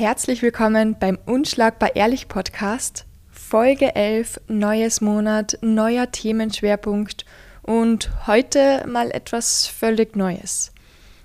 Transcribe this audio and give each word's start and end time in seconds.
Herzlich 0.00 0.40
willkommen 0.40 0.96
beim 0.98 1.18
Unschlagbar 1.26 1.94
Ehrlich 1.94 2.26
Podcast, 2.26 3.04
Folge 3.30 3.94
11, 3.94 4.40
neues 4.48 5.02
Monat, 5.02 5.58
neuer 5.60 6.10
Themenschwerpunkt 6.10 7.26
und 7.60 8.10
heute 8.26 8.86
mal 8.88 9.10
etwas 9.10 9.66
völlig 9.66 10.16
Neues. 10.16 10.72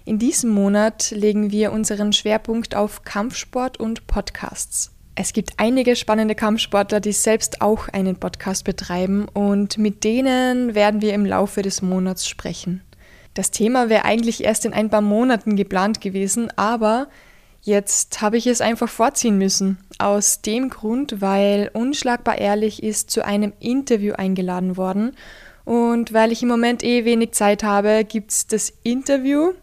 In 0.03 0.19
diesem 0.19 0.49
Monat 0.49 1.11
legen 1.11 1.51
wir 1.51 1.71
unseren 1.71 2.11
Schwerpunkt 2.11 2.75
auf 2.75 3.03
Kampfsport 3.03 3.79
und 3.79 4.07
Podcasts. 4.07 4.92
Es 5.16 5.32
gibt 5.32 5.54
einige 5.55 5.96
spannende 5.96 6.36
Kampfsportler, 6.36 7.00
die 7.00 7.14
selbst 7.14 7.62
auch 7.62 7.88
einen 7.88 8.18
Podcast 8.18 8.66
betreiben 8.66 9.30
und 9.34 9.78
mit 9.78 10.04
denen 10.04 10.76
werden 10.76 11.02
wir 11.02 11.14
im 11.14 11.26
Laufe 11.26 11.62
des 11.62 11.82
Monats 11.82 12.28
sprechen. 12.28 12.84
Das 13.36 13.52
Thema 13.52 13.88
wäre 13.88 14.04
eigentlich 14.04 14.44
erst 14.44 14.66
in 14.66 14.73
ein 14.73 14.89
paar 14.89 15.00
Monaten 15.00 15.55
geplant 15.55 16.02
gewesen, 16.02 16.50
aber 16.57 17.07
jetzt 17.66 18.21
habe 18.21 18.38
ich 18.38 18.47
es 18.47 18.61
einfach 18.61 18.89
vorziehen 18.89 19.38
müssen. 19.38 19.77
Aus 19.97 20.41
dem 20.41 20.69
Grund, 20.69 21.21
weil 21.21 21.69
Unschlagbar 21.74 22.38
Ehrlich 22.38 22.83
ist 22.83 23.10
zu 23.10 23.25
einem 23.25 23.54
Interview 23.60 24.14
eingeladen 24.14 24.78
worden 24.78 25.15
und 25.65 26.14
weil 26.14 26.32
ich 26.32 26.43
im 26.43 26.50
Moment 26.50 26.83
eh 26.83 27.05
wenig 27.05 27.32
Zeit 27.32 27.64
habe, 27.64 28.05
gibt 28.05 28.32
es 28.32 28.47
das 28.47 28.71
Interview 28.83 29.54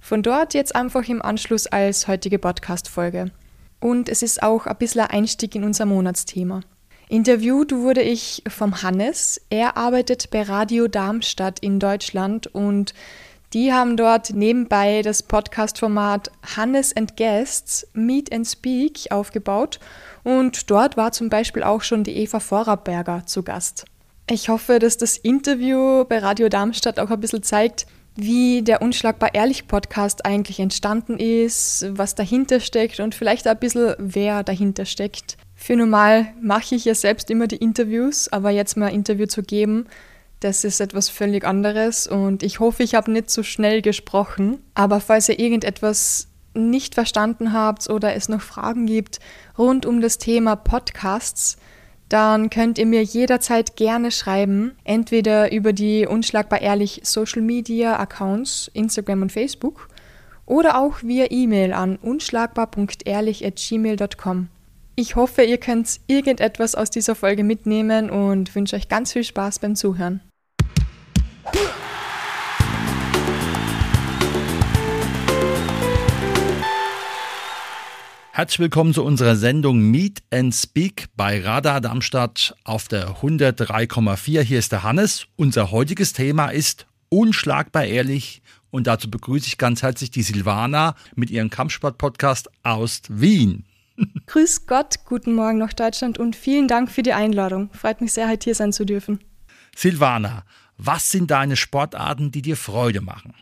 von 0.00 0.22
dort 0.22 0.54
jetzt 0.54 0.76
einfach 0.76 1.08
im 1.08 1.22
Anschluss 1.22 1.66
als 1.66 2.06
heutige 2.06 2.38
Podcast-Folge 2.38 3.30
und 3.80 4.08
es 4.08 4.22
ist 4.22 4.42
auch 4.42 4.66
ein 4.66 4.76
bisschen 4.76 5.02
ein 5.02 5.10
Einstieg 5.10 5.54
in 5.54 5.64
unser 5.64 5.86
Monatsthema. 5.86 6.60
Interviewt 7.08 7.72
wurde 7.72 8.02
ich 8.02 8.42
vom 8.46 8.82
Hannes. 8.82 9.40
Er 9.48 9.78
arbeitet 9.78 10.28
bei 10.30 10.42
Radio 10.42 10.88
Darmstadt 10.88 11.58
in 11.60 11.80
Deutschland 11.80 12.48
und 12.48 12.92
die 13.54 13.72
haben 13.72 13.96
dort 13.96 14.30
nebenbei 14.30 15.00
das 15.02 15.22
Podcast-Format 15.22 16.30
Hannes 16.56 16.94
and 16.94 17.16
Guests 17.16 17.86
Meet 17.94 18.32
and 18.32 18.46
Speak 18.46 19.10
aufgebaut 19.10 19.80
und 20.22 20.70
dort 20.70 20.96
war 20.98 21.12
zum 21.12 21.30
Beispiel 21.30 21.62
auch 21.62 21.82
schon 21.82 22.04
die 22.04 22.16
Eva 22.16 22.40
Vorarberger 22.40 23.24
zu 23.24 23.42
Gast. 23.42 23.86
Ich 24.30 24.50
hoffe, 24.50 24.78
dass 24.78 24.98
das 24.98 25.16
Interview 25.16 26.04
bei 26.04 26.18
Radio 26.18 26.50
Darmstadt 26.50 27.00
auch 27.00 27.10
ein 27.10 27.20
bisschen 27.20 27.42
zeigt, 27.42 27.86
wie 28.14 28.62
der 28.62 28.82
Unschlagbar 28.82 29.34
Ehrlich 29.34 29.66
Podcast 29.66 30.26
eigentlich 30.26 30.60
entstanden 30.60 31.18
ist, 31.18 31.86
was 31.90 32.14
dahinter 32.14 32.60
steckt 32.60 33.00
und 33.00 33.14
vielleicht 33.14 33.46
ein 33.46 33.58
bisschen, 33.58 33.94
wer 33.98 34.42
dahinter 34.42 34.84
steckt. 34.84 35.38
Für 35.54 35.76
normal 35.76 36.26
mache 36.42 36.74
ich 36.74 36.84
ja 36.84 36.94
selbst 36.94 37.30
immer 37.30 37.46
die 37.46 37.56
Interviews, 37.56 38.28
aber 38.28 38.50
jetzt 38.50 38.76
mal 38.76 38.86
ein 38.86 38.94
Interview 38.94 39.26
zu 39.26 39.42
geben, 39.42 39.86
das 40.40 40.64
ist 40.64 40.80
etwas 40.80 41.08
völlig 41.08 41.44
anderes 41.44 42.06
und 42.06 42.42
ich 42.42 42.60
hoffe, 42.60 42.82
ich 42.82 42.94
habe 42.94 43.10
nicht 43.10 43.30
zu 43.30 43.40
so 43.40 43.44
schnell 43.44 43.80
gesprochen. 43.82 44.62
Aber 44.74 45.00
falls 45.00 45.28
ihr 45.28 45.38
irgendetwas 45.38 46.28
nicht 46.54 46.94
verstanden 46.94 47.52
habt 47.52 47.90
oder 47.90 48.14
es 48.14 48.28
noch 48.28 48.40
Fragen 48.40 48.86
gibt 48.86 49.20
rund 49.56 49.86
um 49.86 50.00
das 50.00 50.18
Thema 50.18 50.56
Podcasts, 50.56 51.56
dann 52.08 52.50
könnt 52.50 52.78
ihr 52.78 52.86
mir 52.86 53.02
jederzeit 53.02 53.76
gerne 53.76 54.10
schreiben, 54.10 54.72
entweder 54.84 55.52
über 55.52 55.74
die 55.74 56.06
Unschlagbar 56.06 56.62
Ehrlich 56.62 57.02
Social 57.04 57.42
Media 57.42 57.98
Accounts, 57.98 58.70
Instagram 58.72 59.20
und 59.22 59.32
Facebook, 59.32 59.88
oder 60.46 60.80
auch 60.80 61.02
via 61.02 61.26
E-Mail 61.30 61.74
an 61.74 61.96
unschlagbar.ehrlich.gmail.com. 61.96 64.48
Ich 64.94 65.16
hoffe, 65.16 65.42
ihr 65.42 65.58
könnt 65.58 66.00
irgendetwas 66.06 66.74
aus 66.74 66.88
dieser 66.90 67.14
Folge 67.14 67.44
mitnehmen 67.44 68.08
und 68.10 68.54
wünsche 68.54 68.74
euch 68.74 68.88
ganz 68.88 69.12
viel 69.12 69.24
Spaß 69.24 69.58
beim 69.58 69.76
Zuhören. 69.76 70.22
Herzlich 78.38 78.60
willkommen 78.60 78.94
zu 78.94 79.02
unserer 79.02 79.34
Sendung 79.34 79.80
Meet 79.80 80.22
and 80.30 80.54
Speak 80.54 81.06
bei 81.16 81.40
Radar 81.40 81.80
Darmstadt 81.80 82.54
auf 82.62 82.86
der 82.86 83.16
103,4. 83.16 84.42
Hier 84.42 84.60
ist 84.60 84.70
der 84.70 84.84
Hannes. 84.84 85.26
Unser 85.34 85.72
heutiges 85.72 86.12
Thema 86.12 86.50
ist 86.50 86.86
unschlagbar 87.08 87.86
ehrlich 87.86 88.40
und 88.70 88.86
dazu 88.86 89.10
begrüße 89.10 89.48
ich 89.48 89.58
ganz 89.58 89.82
herzlich 89.82 90.12
die 90.12 90.22
Silvana 90.22 90.94
mit 91.16 91.30
ihrem 91.30 91.50
Kampfsport-Podcast 91.50 92.48
aus 92.62 93.02
Wien. 93.08 93.64
Grüß 94.26 94.66
Gott, 94.66 95.04
guten 95.04 95.34
Morgen 95.34 95.58
nach 95.58 95.72
Deutschland 95.72 96.16
und 96.16 96.36
vielen 96.36 96.68
Dank 96.68 96.92
für 96.92 97.02
die 97.02 97.14
Einladung. 97.14 97.70
Freut 97.72 98.00
mich 98.00 98.12
sehr, 98.12 98.28
heute 98.28 98.44
hier 98.44 98.54
sein 98.54 98.72
zu 98.72 98.84
dürfen. 98.84 99.18
Silvana, 99.74 100.44
was 100.78 101.10
sind 101.10 101.30
deine 101.30 101.56
Sportarten, 101.56 102.30
die 102.30 102.42
dir 102.42 102.56
Freude 102.56 103.00
machen? 103.00 103.34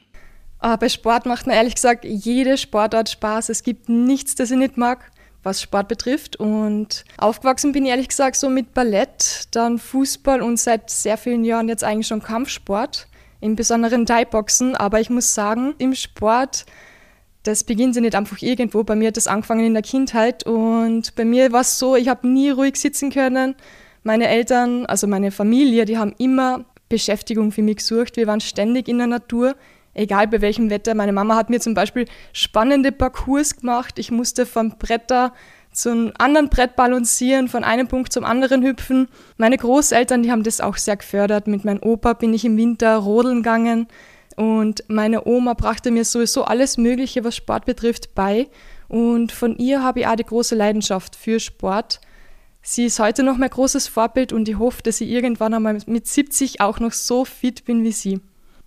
Aber 0.58 0.78
bei 0.78 0.88
Sport 0.88 1.26
macht 1.26 1.46
mir 1.46 1.54
ehrlich 1.54 1.74
gesagt 1.74 2.04
jede 2.04 2.56
Sportart 2.56 3.10
Spaß. 3.10 3.50
Es 3.50 3.62
gibt 3.62 3.88
nichts, 3.88 4.34
das 4.34 4.50
ich 4.50 4.56
nicht 4.56 4.78
mag, 4.78 5.10
was 5.42 5.60
Sport 5.60 5.86
betrifft. 5.86 6.36
Und 6.36 7.04
aufgewachsen 7.18 7.72
bin 7.72 7.84
ich 7.84 7.90
ehrlich 7.90 8.08
gesagt 8.08 8.36
so 8.36 8.48
mit 8.48 8.72
Ballett, 8.72 9.48
dann 9.50 9.78
Fußball 9.78 10.40
und 10.40 10.58
seit 10.58 10.90
sehr 10.90 11.18
vielen 11.18 11.44
Jahren 11.44 11.68
jetzt 11.68 11.84
eigentlich 11.84 12.06
schon 12.06 12.22
Kampfsport, 12.22 13.06
im 13.40 13.54
besonderen 13.54 14.06
Thai-Boxen. 14.06 14.74
Aber 14.74 14.98
ich 14.98 15.10
muss 15.10 15.34
sagen, 15.34 15.74
im 15.76 15.94
Sport, 15.94 16.64
das 17.42 17.62
beginnt 17.62 17.94
ja 17.94 18.00
nicht 18.00 18.16
einfach 18.16 18.40
irgendwo. 18.40 18.82
Bei 18.82 18.96
mir 18.96 19.08
hat 19.08 19.18
das 19.18 19.28
angefangen 19.28 19.66
in 19.66 19.74
der 19.74 19.82
Kindheit 19.82 20.44
und 20.44 21.14
bei 21.14 21.26
mir 21.26 21.52
war 21.52 21.60
es 21.60 21.78
so, 21.78 21.96
ich 21.96 22.08
habe 22.08 22.26
nie 22.26 22.48
ruhig 22.48 22.76
sitzen 22.76 23.10
können. 23.10 23.54
Meine 24.02 24.26
Eltern, 24.26 24.86
also 24.86 25.06
meine 25.06 25.30
Familie, 25.30 25.84
die 25.84 25.98
haben 25.98 26.14
immer 26.18 26.64
Beschäftigung 26.88 27.52
für 27.52 27.62
mich 27.62 27.76
gesucht. 27.76 28.16
Wir 28.16 28.26
waren 28.26 28.40
ständig 28.40 28.88
in 28.88 28.98
der 28.98 29.06
Natur 29.06 29.56
egal 29.96 30.28
bei 30.28 30.40
welchem 30.40 30.70
Wetter. 30.70 30.94
Meine 30.94 31.12
Mama 31.12 31.36
hat 31.36 31.50
mir 31.50 31.60
zum 31.60 31.74
Beispiel 31.74 32.06
spannende 32.32 32.92
Parcours 32.92 33.56
gemacht. 33.56 33.98
Ich 33.98 34.10
musste 34.10 34.46
vom 34.46 34.76
Bretter 34.78 35.32
zum 35.72 36.12
anderen 36.18 36.48
Brett 36.48 36.76
balancieren, 36.76 37.48
von 37.48 37.64
einem 37.64 37.88
Punkt 37.88 38.12
zum 38.12 38.24
anderen 38.24 38.62
hüpfen. 38.62 39.08
Meine 39.36 39.58
Großeltern, 39.58 40.22
die 40.22 40.30
haben 40.30 40.42
das 40.42 40.60
auch 40.60 40.76
sehr 40.76 40.96
gefördert. 40.96 41.46
Mit 41.46 41.64
meinem 41.64 41.82
Opa 41.82 42.14
bin 42.14 42.32
ich 42.32 42.44
im 42.44 42.56
Winter 42.56 42.96
rodeln 42.96 43.42
gegangen 43.42 43.88
und 44.36 44.84
meine 44.88 45.26
Oma 45.26 45.54
brachte 45.54 45.90
mir 45.90 46.04
sowieso 46.04 46.44
alles 46.44 46.76
Mögliche, 46.76 47.24
was 47.24 47.36
Sport 47.36 47.64
betrifft, 47.64 48.14
bei. 48.14 48.48
Und 48.88 49.32
von 49.32 49.56
ihr 49.56 49.82
habe 49.82 50.00
ich 50.00 50.06
auch 50.06 50.16
die 50.16 50.24
große 50.24 50.54
Leidenschaft 50.54 51.16
für 51.16 51.40
Sport. 51.40 52.00
Sie 52.68 52.86
ist 52.86 52.98
heute 52.98 53.22
noch 53.22 53.36
mein 53.36 53.48
großes 53.48 53.86
Vorbild 53.86 54.32
und 54.32 54.48
ich 54.48 54.58
hoffe, 54.58 54.82
dass 54.82 55.00
ich 55.00 55.08
irgendwann 55.08 55.54
einmal 55.54 55.78
mit 55.86 56.08
70 56.08 56.60
auch 56.60 56.80
noch 56.80 56.90
so 56.90 57.24
fit 57.24 57.64
bin 57.64 57.84
wie 57.84 57.92
sie. 57.92 58.20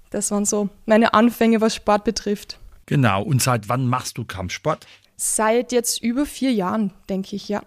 Das 0.09 0.31
waren 0.31 0.45
so 0.45 0.69
meine 0.85 1.13
Anfänge, 1.13 1.59
was 1.59 1.75
Sport 1.75 2.05
betrifft. 2.05 2.59
Genau. 2.85 3.21
Und 3.21 3.41
seit 3.41 3.67
wann 3.67 3.88
machst 3.88 4.17
du 4.17 4.23
Kampfsport? 4.23 4.88
Seit 5.17 5.73
jetzt 5.73 6.01
über 6.01 6.25
vier 6.25 6.53
Jahren, 6.53 6.93
denke 7.09 7.35
ich, 7.35 7.49
ja. 7.49 7.61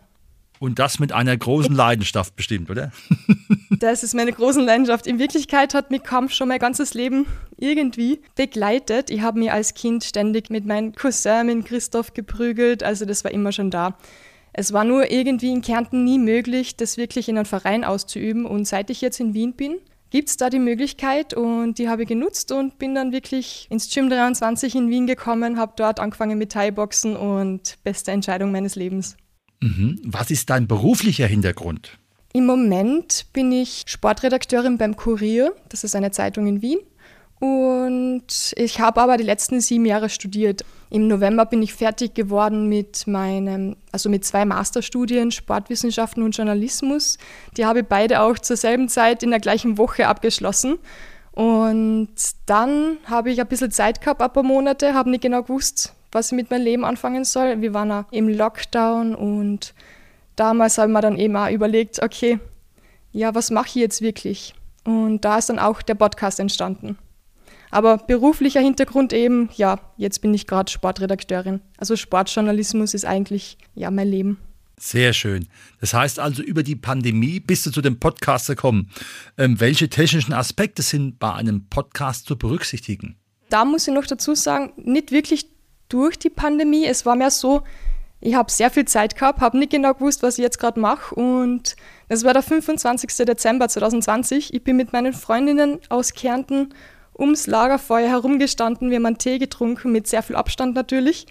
Und 0.59 0.79
das 0.79 0.99
mit 0.99 1.13
einer 1.13 1.37
großen 1.37 1.75
Leidenschaft 1.75 2.35
bestimmt, 2.35 2.71
oder? 2.71 2.93
das 3.71 4.03
ist 4.03 4.15
meine 4.15 4.33
große 4.33 4.63
Leidenschaft. 4.63 5.07
In 5.07 5.19
Wirklichkeit 5.19 5.75
hat 5.75 5.91
mich 5.91 6.03
Kampf 6.03 6.33
schon 6.33 6.49
mein 6.49 6.61
ganzes 6.61 6.95
Leben 6.95 7.27
irgendwie 7.59 8.23
begleitet. 8.37 9.11
Ich 9.11 9.21
habe 9.21 9.39
mich 9.39 9.53
als 9.53 9.75
Kind 9.75 10.03
ständig 10.03 10.49
mit 10.49 10.65
meinem 10.65 10.95
Cousin, 10.95 11.45
mit 11.45 11.67
Christoph, 11.67 12.15
geprügelt. 12.15 12.83
Also 12.83 13.05
das 13.05 13.23
war 13.23 13.33
immer 13.33 13.53
schon 13.53 13.71
da. 13.71 13.99
Es 14.53 14.73
war 14.73 14.85
nur 14.85 15.11
irgendwie 15.11 15.51
in 15.51 15.63
Kärnten 15.63 16.05
nie 16.05 16.19
möglich, 16.19 16.77
das 16.77 16.97
wirklich 16.97 17.29
in 17.29 17.37
einem 17.37 17.47
Verein 17.47 17.85
auszuüben. 17.85 18.45
Und 18.45 18.67
seit 18.67 18.91
ich 18.91 19.01
jetzt 19.01 19.19
in 19.19 19.33
Wien 19.35 19.55
bin, 19.55 19.77
gibt 20.11 20.29
es 20.29 20.37
da 20.37 20.51
die 20.51 20.59
Möglichkeit 20.59 21.33
und 21.33 21.79
die 21.79 21.89
habe 21.89 22.03
ich 22.03 22.09
genutzt 22.09 22.53
und 22.53 22.79
bin 22.79 22.95
dann 22.95 23.13
wirklich 23.13 23.67
ins 23.71 23.93
Gym 23.93 24.11
23 24.11 24.75
in 24.75 24.91
Wien 24.91 25.07
gekommen, 25.07 25.59
habe 25.59 25.73
dort 25.77 26.01
angefangen 26.01 26.37
mit 26.37 26.53
Thai-Boxen 26.53 27.17
und 27.17 27.79
beste 27.83 28.11
Entscheidung 28.11 28.53
meines 28.53 28.77
Lebens. 28.77 29.17
Mhm. 29.61 30.01
Was 30.05 30.31
ist 30.31 30.51
dein 30.51 30.67
beruflicher 30.67 31.27
Hintergrund? 31.27 31.99
Im 32.35 32.45
Moment 32.45 33.27
bin 33.33 33.53
ich 33.53 33.85
Sportredakteurin 33.87 34.77
beim 34.77 34.97
Kurier, 34.97 35.55
das 35.71 35.83
ist 35.83 35.97
eine 35.97 36.11
Zeitung 36.11 36.47
in 36.47 36.61
Wien. 36.61 36.79
Und 37.43 38.53
ich 38.55 38.79
habe 38.79 39.01
aber 39.01 39.17
die 39.17 39.25
letzten 39.25 39.61
sieben 39.61 39.85
Jahre 39.85 40.09
studiert. 40.09 40.65
Im 40.91 41.09
November 41.09 41.45
bin 41.45 41.61
ich 41.61 41.75
fertig 41.75 42.15
geworden 42.15 42.69
mit 42.69 43.09
meinem, 43.09 43.75
also 43.91 44.09
mit 44.09 44.25
zwei 44.25 44.45
Masterstudien, 44.45 45.33
Sportwissenschaften 45.33 46.23
und 46.23 46.37
Journalismus. 46.37 47.19
Die 47.57 47.67
habe 47.67 47.81
ich 47.81 47.87
beide 47.87 48.21
auch 48.21 48.39
zur 48.39 48.57
selben 48.57 48.89
Zeit 48.89 49.25
in 49.25 49.31
der 49.31 49.41
gleichen 49.41 49.77
Woche 49.77 50.07
abgeschlossen. 50.07 50.79
Und 51.33 52.11
dann 52.47 52.99
habe 53.07 53.33
ich 53.33 53.41
ein 53.41 53.49
bisschen 53.49 53.73
Zeit 53.73 54.01
gehabt, 54.01 54.23
ein 54.23 54.33
paar 54.33 54.45
Monate, 54.45 54.95
habe 54.95 55.11
nicht 55.11 55.23
genau 55.23 55.43
gewusst, 55.43 55.95
was 56.13 56.31
ich 56.31 56.37
mit 56.37 56.49
meinem 56.49 56.63
Leben 56.63 56.85
anfangen 56.85 57.25
soll. 57.25 57.61
Wir 57.61 57.75
waren 57.75 58.07
im 58.13 58.29
Lockdown 58.29 59.17
und 59.17 59.75
damals 60.37 60.79
habe 60.79 60.93
ich 60.93 60.95
mir 60.95 61.01
dann 61.01 61.19
eben 61.19 61.35
auch 61.35 61.51
überlegt, 61.51 62.05
okay, 62.05 62.39
ja, 63.11 63.35
was 63.35 63.51
mache 63.51 63.67
ich 63.67 63.75
jetzt 63.75 64.01
wirklich? 64.01 64.55
Und 64.85 65.25
da 65.25 65.39
ist 65.39 65.49
dann 65.49 65.59
auch 65.59 65.83
der 65.83 65.97
Podcast 65.97 66.39
entstanden. 66.39 66.99
Aber 67.73 67.97
beruflicher 67.97 68.61
Hintergrund 68.61 69.15
eben, 69.15 69.49
ja, 69.57 69.81
jetzt 69.97 70.21
bin 70.21 70.35
ich 70.35 70.47
gerade 70.47 70.71
Sportredakteurin. 70.71 71.61
Also 71.79 71.97
Sportjournalismus 71.97 72.93
ist 72.93 73.07
eigentlich 73.07 73.57
ja 73.75 73.91
mein 73.91 74.09
Leben. 74.09 74.39
Sehr 74.79 75.15
schön. 75.15 75.49
Das 75.81 75.95
heißt 75.95 76.19
also, 76.19 76.43
über 76.43 76.63
die 76.63 76.77
Pandemie 76.77 77.41
bist 77.41 77.65
du 77.65 77.71
zu 77.71 77.81
dem 77.81 77.99
Podcast 77.99 78.49
gekommen. 78.49 78.91
Ähm, 79.39 79.59
welche 79.59 79.89
technischen 79.89 80.35
Aspekte 80.35 80.83
sind 80.83 81.19
bei 81.19 81.33
einem 81.33 81.67
Podcast 81.69 82.27
zu 82.27 82.37
berücksichtigen? 82.37 83.17
Da 83.49 83.65
muss 83.65 83.89
ich 83.89 83.95
noch 83.95 84.07
dazu 84.07 84.35
sagen, 84.35 84.75
nicht 84.77 85.11
wirklich 85.11 85.47
durch 85.89 86.19
die 86.19 86.31
Pandemie. 86.31 86.85
Es 86.85 87.07
war 87.07 87.17
mehr 87.17 87.31
so, 87.31 87.63
Ich 88.21 88.35
habe 88.35 88.53
sehr 88.53 88.71
viel 88.71 88.85
Zeit 88.85 89.17
gehabt, 89.17 89.41
habe 89.41 89.59
nicht 89.59 89.73
genau 89.73 89.95
gewusst, 89.95 90.23
was 90.23 90.37
ich 90.37 90.43
jetzt 90.43 90.59
gerade 90.59 90.79
mache 90.79 91.15
und 91.15 91.75
es 92.09 92.23
war 92.23 92.35
der 92.35 92.43
25. 92.43 93.27
Dezember 93.27 93.69
2020. 93.69 94.53
Ich 94.53 94.63
bin 94.63 94.77
mit 94.77 94.93
meinen 94.93 95.15
Freundinnen 95.15 95.79
aus 95.89 96.13
Kärnten 96.13 96.75
ums 97.19 97.47
Lagerfeuer 97.47 98.09
herumgestanden. 98.09 98.91
Wir 98.91 98.97
haben 98.97 99.07
einen 99.07 99.19
Tee 99.19 99.39
getrunken, 99.39 99.93
mit 99.93 100.07
sehr 100.07 100.23
viel 100.23 100.37
Abstand 100.37 100.75
natürlich. 100.75 101.27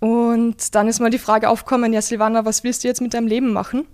Und 0.00 0.74
dann 0.74 0.88
ist 0.88 1.00
mal 1.00 1.10
die 1.10 1.18
Frage 1.18 1.48
aufgekommen, 1.48 1.92
ja 1.92 2.02
Silvana, 2.02 2.44
was 2.44 2.64
willst 2.64 2.82
du 2.82 2.88
jetzt 2.88 3.00
mit 3.00 3.14
deinem 3.14 3.28
Leben 3.28 3.52
machen? 3.52 3.86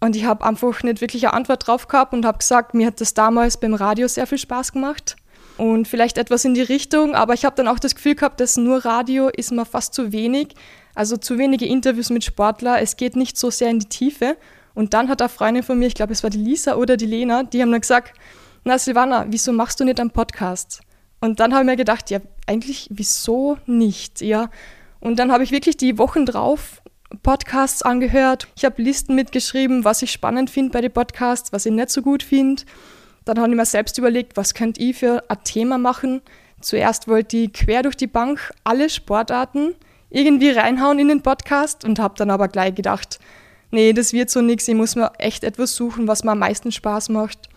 Und 0.00 0.14
ich 0.14 0.26
habe 0.26 0.44
einfach 0.44 0.82
nicht 0.82 1.00
wirklich 1.00 1.26
eine 1.26 1.34
Antwort 1.34 1.66
drauf 1.66 1.88
gehabt 1.88 2.12
und 2.12 2.26
habe 2.26 2.38
gesagt, 2.38 2.74
mir 2.74 2.86
hat 2.88 3.00
das 3.00 3.14
damals 3.14 3.58
beim 3.58 3.74
Radio 3.74 4.08
sehr 4.08 4.26
viel 4.26 4.38
Spaß 4.38 4.72
gemacht 4.72 5.16
und 5.56 5.88
vielleicht 5.88 6.18
etwas 6.18 6.44
in 6.44 6.54
die 6.54 6.62
Richtung, 6.62 7.14
aber 7.14 7.32
ich 7.32 7.44
habe 7.44 7.56
dann 7.56 7.68
auch 7.68 7.78
das 7.78 7.94
Gefühl 7.94 8.14
gehabt, 8.14 8.40
dass 8.40 8.56
nur 8.56 8.84
Radio 8.84 9.28
ist 9.28 9.52
mir 9.52 9.64
fast 9.64 9.94
zu 9.94 10.12
wenig, 10.12 10.54
also 10.94 11.16
zu 11.16 11.38
wenige 11.38 11.66
Interviews 11.66 12.10
mit 12.10 12.24
Sportler, 12.24 12.80
es 12.82 12.96
geht 12.96 13.16
nicht 13.16 13.38
so 13.38 13.50
sehr 13.50 13.70
in 13.70 13.78
die 13.78 13.88
Tiefe. 13.88 14.36
Und 14.74 14.92
dann 14.92 15.08
hat 15.08 15.22
eine 15.22 15.30
Freundin 15.30 15.62
von 15.62 15.78
mir, 15.78 15.86
ich 15.86 15.94
glaube 15.94 16.12
es 16.12 16.22
war 16.22 16.28
die 16.28 16.36
Lisa 16.36 16.76
oder 16.76 16.98
die 16.98 17.06
Lena, 17.06 17.44
die 17.44 17.62
haben 17.62 17.72
dann 17.72 17.80
gesagt, 17.80 18.12
na 18.66 18.78
Silvana, 18.78 19.26
wieso 19.28 19.52
machst 19.52 19.78
du 19.78 19.84
nicht 19.84 20.00
einen 20.00 20.10
Podcast? 20.10 20.80
Und 21.20 21.38
dann 21.38 21.54
habe 21.54 21.62
ich 21.62 21.66
mir 21.66 21.76
gedacht, 21.76 22.10
ja, 22.10 22.18
eigentlich, 22.46 22.88
wieso 22.90 23.58
nicht? 23.66 24.20
Ja. 24.20 24.50
Und 24.98 25.20
dann 25.20 25.30
habe 25.30 25.44
ich 25.44 25.52
wirklich 25.52 25.76
die 25.76 25.98
Wochen 25.98 26.26
drauf 26.26 26.82
Podcasts 27.22 27.82
angehört. 27.82 28.48
Ich 28.56 28.64
habe 28.64 28.82
Listen 28.82 29.14
mitgeschrieben, 29.14 29.84
was 29.84 30.02
ich 30.02 30.10
spannend 30.10 30.50
finde 30.50 30.72
bei 30.72 30.80
den 30.80 30.92
Podcasts, 30.92 31.52
was 31.52 31.64
ich 31.64 31.72
nicht 31.72 31.90
so 31.90 32.02
gut 32.02 32.24
finde. 32.24 32.64
Dann 33.24 33.38
habe 33.38 33.48
ich 33.50 33.56
mir 33.56 33.64
selbst 33.66 33.98
überlegt, 33.98 34.36
was 34.36 34.52
könnte 34.52 34.82
ich 34.82 34.96
für 34.96 35.22
ein 35.28 35.44
Thema 35.44 35.78
machen. 35.78 36.20
Zuerst 36.60 37.06
wollte 37.06 37.36
ich 37.36 37.52
quer 37.52 37.84
durch 37.84 37.96
die 37.96 38.08
Bank 38.08 38.52
alle 38.64 38.90
Sportarten 38.90 39.76
irgendwie 40.10 40.50
reinhauen 40.50 40.98
in 40.98 41.06
den 41.06 41.22
Podcast 41.22 41.84
und 41.84 42.00
habe 42.00 42.14
dann 42.16 42.30
aber 42.30 42.48
gleich 42.48 42.74
gedacht, 42.74 43.20
nee, 43.70 43.92
das 43.92 44.12
wird 44.12 44.28
so 44.28 44.40
nichts. 44.40 44.66
Ich 44.66 44.74
muss 44.74 44.96
mir 44.96 45.12
echt 45.18 45.44
etwas 45.44 45.76
suchen, 45.76 46.08
was 46.08 46.24
mir 46.24 46.32
am 46.32 46.40
meisten 46.40 46.72
Spaß 46.72 47.10
macht, 47.10 47.48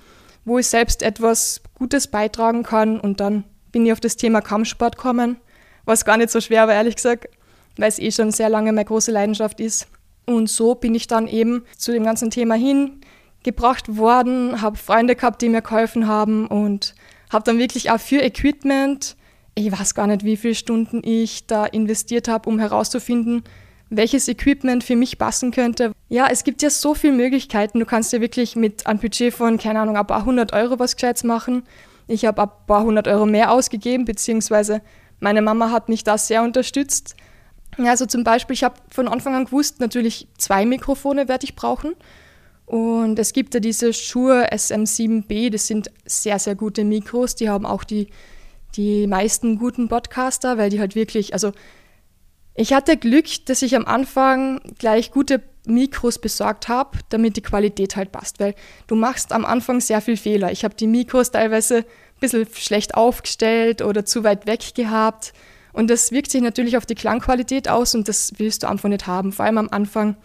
wo 0.45 0.57
ich 0.59 0.67
selbst 0.67 1.01
etwas 1.03 1.61
Gutes 1.75 2.07
beitragen 2.07 2.63
kann. 2.63 2.99
Und 2.99 3.19
dann 3.19 3.43
bin 3.71 3.85
ich 3.85 3.91
auf 3.91 3.99
das 3.99 4.15
Thema 4.15 4.41
Kampfsport 4.41 4.97
gekommen, 4.97 5.37
was 5.85 6.05
gar 6.05 6.17
nicht 6.17 6.29
so 6.29 6.41
schwer 6.41 6.67
war, 6.67 6.73
ehrlich 6.73 6.95
gesagt 6.95 7.27
weil 7.79 7.89
es 7.89 7.99
eh 7.99 8.11
schon 8.11 8.31
sehr 8.31 8.49
lange 8.49 8.71
meine 8.71 8.85
große 8.85 9.11
Leidenschaft 9.11 9.59
ist. 9.59 9.87
Und 10.25 10.49
so 10.49 10.75
bin 10.75 10.93
ich 10.93 11.07
dann 11.07 11.27
eben 11.27 11.63
zu 11.77 11.91
dem 11.91 12.03
ganzen 12.03 12.29
Thema 12.29 12.55
hingebracht 12.55 13.97
worden, 13.97 14.61
habe 14.61 14.77
Freunde 14.77 15.15
gehabt, 15.15 15.41
die 15.41 15.49
mir 15.49 15.61
geholfen 15.61 16.07
haben 16.07 16.45
und 16.47 16.93
habe 17.31 17.45
dann 17.45 17.57
wirklich 17.57 17.89
auch 17.91 17.99
für 17.99 18.21
Equipment, 18.21 19.15
ich 19.55 19.71
weiß 19.71 19.95
gar 19.95 20.07
nicht, 20.07 20.23
wie 20.23 20.37
viele 20.37 20.55
Stunden 20.55 21.01
ich 21.03 21.47
da 21.47 21.65
investiert 21.65 22.27
habe, 22.27 22.49
um 22.49 22.59
herauszufinden, 22.59 23.43
welches 23.89 24.27
Equipment 24.27 24.83
für 24.83 24.95
mich 24.95 25.17
passen 25.17 25.51
könnte. 25.51 25.91
Ja, 26.09 26.27
es 26.29 26.43
gibt 26.43 26.61
ja 26.61 26.69
so 26.69 26.93
viele 26.93 27.13
Möglichkeiten. 27.13 27.79
Du 27.79 27.85
kannst 27.85 28.13
ja 28.13 28.21
wirklich 28.21 28.55
mit 28.55 28.85
einem 28.87 28.99
Budget 28.99 29.33
von, 29.33 29.57
keine 29.57 29.79
Ahnung, 29.79 29.97
ein 29.97 30.07
paar 30.07 30.25
hundert 30.25 30.53
Euro 30.53 30.79
was 30.79 30.95
Gescheites 30.95 31.23
machen. 31.23 31.63
Ich 32.07 32.25
habe 32.25 32.41
ein 32.43 32.49
paar 32.67 32.83
hundert 32.83 33.07
Euro 33.07 33.25
mehr 33.25 33.51
ausgegeben, 33.51 34.05
beziehungsweise 34.05 34.81
meine 35.19 35.41
Mama 35.41 35.71
hat 35.71 35.89
mich 35.89 36.03
da 36.03 36.17
sehr 36.17 36.43
unterstützt. 36.43 37.15
Also 37.77 38.05
zum 38.05 38.23
Beispiel, 38.23 38.55
ich 38.55 38.63
habe 38.63 38.75
von 38.89 39.07
Anfang 39.07 39.35
an 39.35 39.45
gewusst, 39.45 39.79
natürlich 39.79 40.27
zwei 40.37 40.65
Mikrofone 40.65 41.27
werde 41.27 41.45
ich 41.45 41.55
brauchen. 41.55 41.93
Und 42.65 43.17
es 43.17 43.33
gibt 43.33 43.53
ja 43.53 43.59
diese 43.59 43.93
Shure 43.93 44.51
SM7B, 44.51 45.49
das 45.49 45.67
sind 45.67 45.89
sehr, 46.05 46.37
sehr 46.37 46.55
gute 46.55 46.83
Mikros. 46.83 47.35
Die 47.35 47.49
haben 47.49 47.65
auch 47.65 47.83
die, 47.83 48.09
die 48.75 49.07
meisten 49.07 49.57
guten 49.57 49.87
Podcaster, 49.87 50.57
weil 50.57 50.69
die 50.69 50.79
halt 50.79 50.95
wirklich, 50.95 51.33
also 51.33 51.51
ich 52.59 52.73
hatte 52.73 52.97
Glück, 52.97 53.25
dass 53.45 53.61
ich 53.61 53.73
am 53.77 53.85
Anfang 53.85 54.59
gleich 54.77 55.11
gute 55.11 55.41
Mikros 55.65 56.19
besorgt 56.19 56.67
habe, 56.67 56.99
damit 57.07 57.37
die 57.37 57.41
Qualität 57.41 57.95
halt 57.95 58.11
passt, 58.11 58.41
weil 58.41 58.53
du 58.87 58.95
machst 58.95 59.31
am 59.31 59.45
Anfang 59.45 59.79
sehr 59.79 60.01
viel 60.01 60.17
Fehler. 60.17 60.51
Ich 60.51 60.65
habe 60.65 60.75
die 60.75 60.87
Mikros 60.87 61.31
teilweise 61.31 61.77
ein 61.77 61.85
bisschen 62.19 62.45
schlecht 62.53 62.95
aufgestellt 62.95 63.81
oder 63.81 64.03
zu 64.03 64.25
weit 64.25 64.45
weg 64.45 64.75
gehabt. 64.75 65.31
Und 65.71 65.89
das 65.89 66.11
wirkt 66.11 66.31
sich 66.31 66.41
natürlich 66.41 66.75
auf 66.75 66.85
die 66.85 66.95
Klangqualität 66.95 67.69
aus 67.69 67.95
und 67.95 68.09
das 68.09 68.33
willst 68.39 68.63
du 68.63 68.67
einfach 68.67 68.89
nicht 68.89 69.07
haben, 69.07 69.31
vor 69.31 69.45
allem 69.45 69.57
am 69.57 69.69
Anfang. 69.69 70.17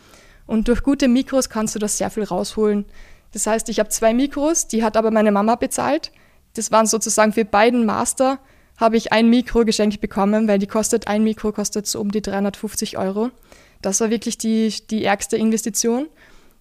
Und 0.49 0.67
durch 0.67 0.83
gute 0.83 1.07
Mikros 1.07 1.49
kannst 1.49 1.77
du 1.77 1.79
das 1.79 1.99
sehr 1.99 2.11
viel 2.11 2.25
rausholen. 2.25 2.85
Das 3.31 3.47
heißt, 3.47 3.69
ich 3.69 3.79
habe 3.79 3.91
zwei 3.91 4.13
Mikros, 4.13 4.67
die 4.67 4.83
hat 4.83 4.97
aber 4.97 5.13
meine 5.13 5.31
Mama 5.31 5.55
bezahlt. 5.55 6.11
Das 6.55 6.73
waren 6.73 6.87
sozusagen 6.87 7.33
für 7.33 7.45
beiden 7.45 7.87
Master, 7.87 8.41
habe 8.76 8.97
ich 8.97 9.12
ein 9.12 9.31
Mikro 9.31 9.65
geschenkt 9.65 10.00
bekommen, 10.00 10.49
weil 10.49 10.59
die 10.59 10.67
kostet, 10.67 11.06
ein 11.09 11.25
Mikro 11.25 11.53
kostet 11.53 11.87
so 11.87 12.00
um 12.00 12.11
die 12.11 12.23
350 12.23 12.99
Euro. 12.99 13.31
Das 13.82 14.00
war 14.00 14.11
wirklich 14.11 14.38
die, 14.38 14.75
die 14.91 15.05
ärgste 15.05 15.37
Investition. 15.37 16.09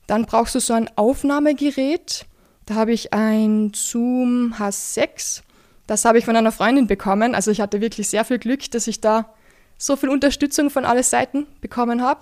Dann 0.08 0.26
brauchst 0.26 0.56
du 0.56 0.60
so 0.60 0.74
ein 0.74 0.90
Aufnahmegerät. 0.96 2.26
Da 2.66 2.76
habe 2.76 2.94
ich 2.94 3.14
ein 3.14 3.72
Zoom 3.74 4.54
H6 4.58 5.42
das 5.88 6.06
habe 6.06 6.18
ich 6.18 6.26
von 6.26 6.36
einer 6.36 6.52
Freundin 6.52 6.88
bekommen. 6.88 7.36
Also 7.36 7.52
ich 7.52 7.62
hatte 7.62 7.82
wirklich 7.82 8.08
sehr 8.08 8.26
viel 8.26 8.40
Glück, 8.40 8.70
dass 8.72 8.88
ich 8.88 9.02
da 9.02 9.34
so 9.78 9.96
viel 9.96 10.10
Unterstützung 10.10 10.70
von 10.70 10.86
allen 10.86 11.04
Seiten 11.04 11.46
bekommen 11.62 12.02
habe. 12.02 12.22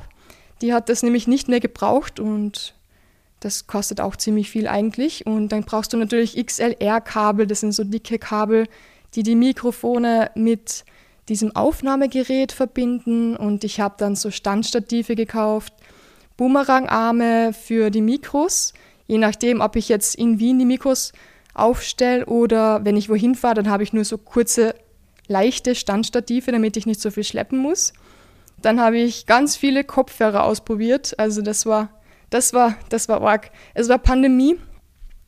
Die 0.61 0.73
hat 0.73 0.89
das 0.89 1.03
nämlich 1.03 1.27
nicht 1.27 1.47
mehr 1.47 1.59
gebraucht 1.59 2.19
und 2.19 2.73
das 3.39 3.67
kostet 3.67 4.01
auch 4.01 4.15
ziemlich 4.15 4.49
viel 4.49 4.67
eigentlich. 4.67 5.25
Und 5.25 5.49
dann 5.49 5.63
brauchst 5.63 5.93
du 5.93 5.97
natürlich 5.97 6.43
XLR-Kabel, 6.43 7.47
das 7.47 7.59
sind 7.59 7.71
so 7.71 7.83
dicke 7.83 8.19
Kabel, 8.19 8.67
die 9.15 9.23
die 9.23 9.35
Mikrofone 9.35 10.31
mit 10.35 10.85
diesem 11.29 11.55
Aufnahmegerät 11.55 12.51
verbinden. 12.51 13.35
Und 13.35 13.63
ich 13.63 13.79
habe 13.79 13.95
dann 13.97 14.15
so 14.15 14.31
Standstative 14.31 15.15
gekauft, 15.15 15.73
Boomerang-Arme 16.37 17.53
für 17.53 17.89
die 17.89 18.01
Mikros. 18.01 18.73
Je 19.07 19.17
nachdem, 19.17 19.61
ob 19.61 19.75
ich 19.75 19.89
jetzt 19.89 20.15
in 20.15 20.39
Wien 20.39 20.59
die 20.59 20.65
Mikros 20.65 21.13
aufstelle 21.53 22.25
oder 22.25 22.85
wenn 22.85 22.95
ich 22.95 23.09
wohin 23.09 23.35
fahre, 23.35 23.55
dann 23.55 23.69
habe 23.69 23.83
ich 23.83 23.93
nur 23.93 24.05
so 24.05 24.17
kurze, 24.17 24.73
leichte 25.27 25.75
Standstative, 25.75 26.51
damit 26.51 26.77
ich 26.77 26.85
nicht 26.85 27.01
so 27.01 27.11
viel 27.11 27.23
schleppen 27.23 27.59
muss. 27.59 27.93
Dann 28.61 28.79
habe 28.79 28.97
ich 28.97 29.25
ganz 29.25 29.55
viele 29.55 29.83
Kopfhörer 29.83 30.43
ausprobiert. 30.43 31.17
Also 31.17 31.41
das 31.41 31.65
war, 31.65 31.89
das 32.29 32.53
war, 32.53 32.75
das 32.89 33.09
war 33.09 33.21
arg. 33.21 33.51
Es 33.73 33.89
war 33.89 33.97
Pandemie 33.97 34.57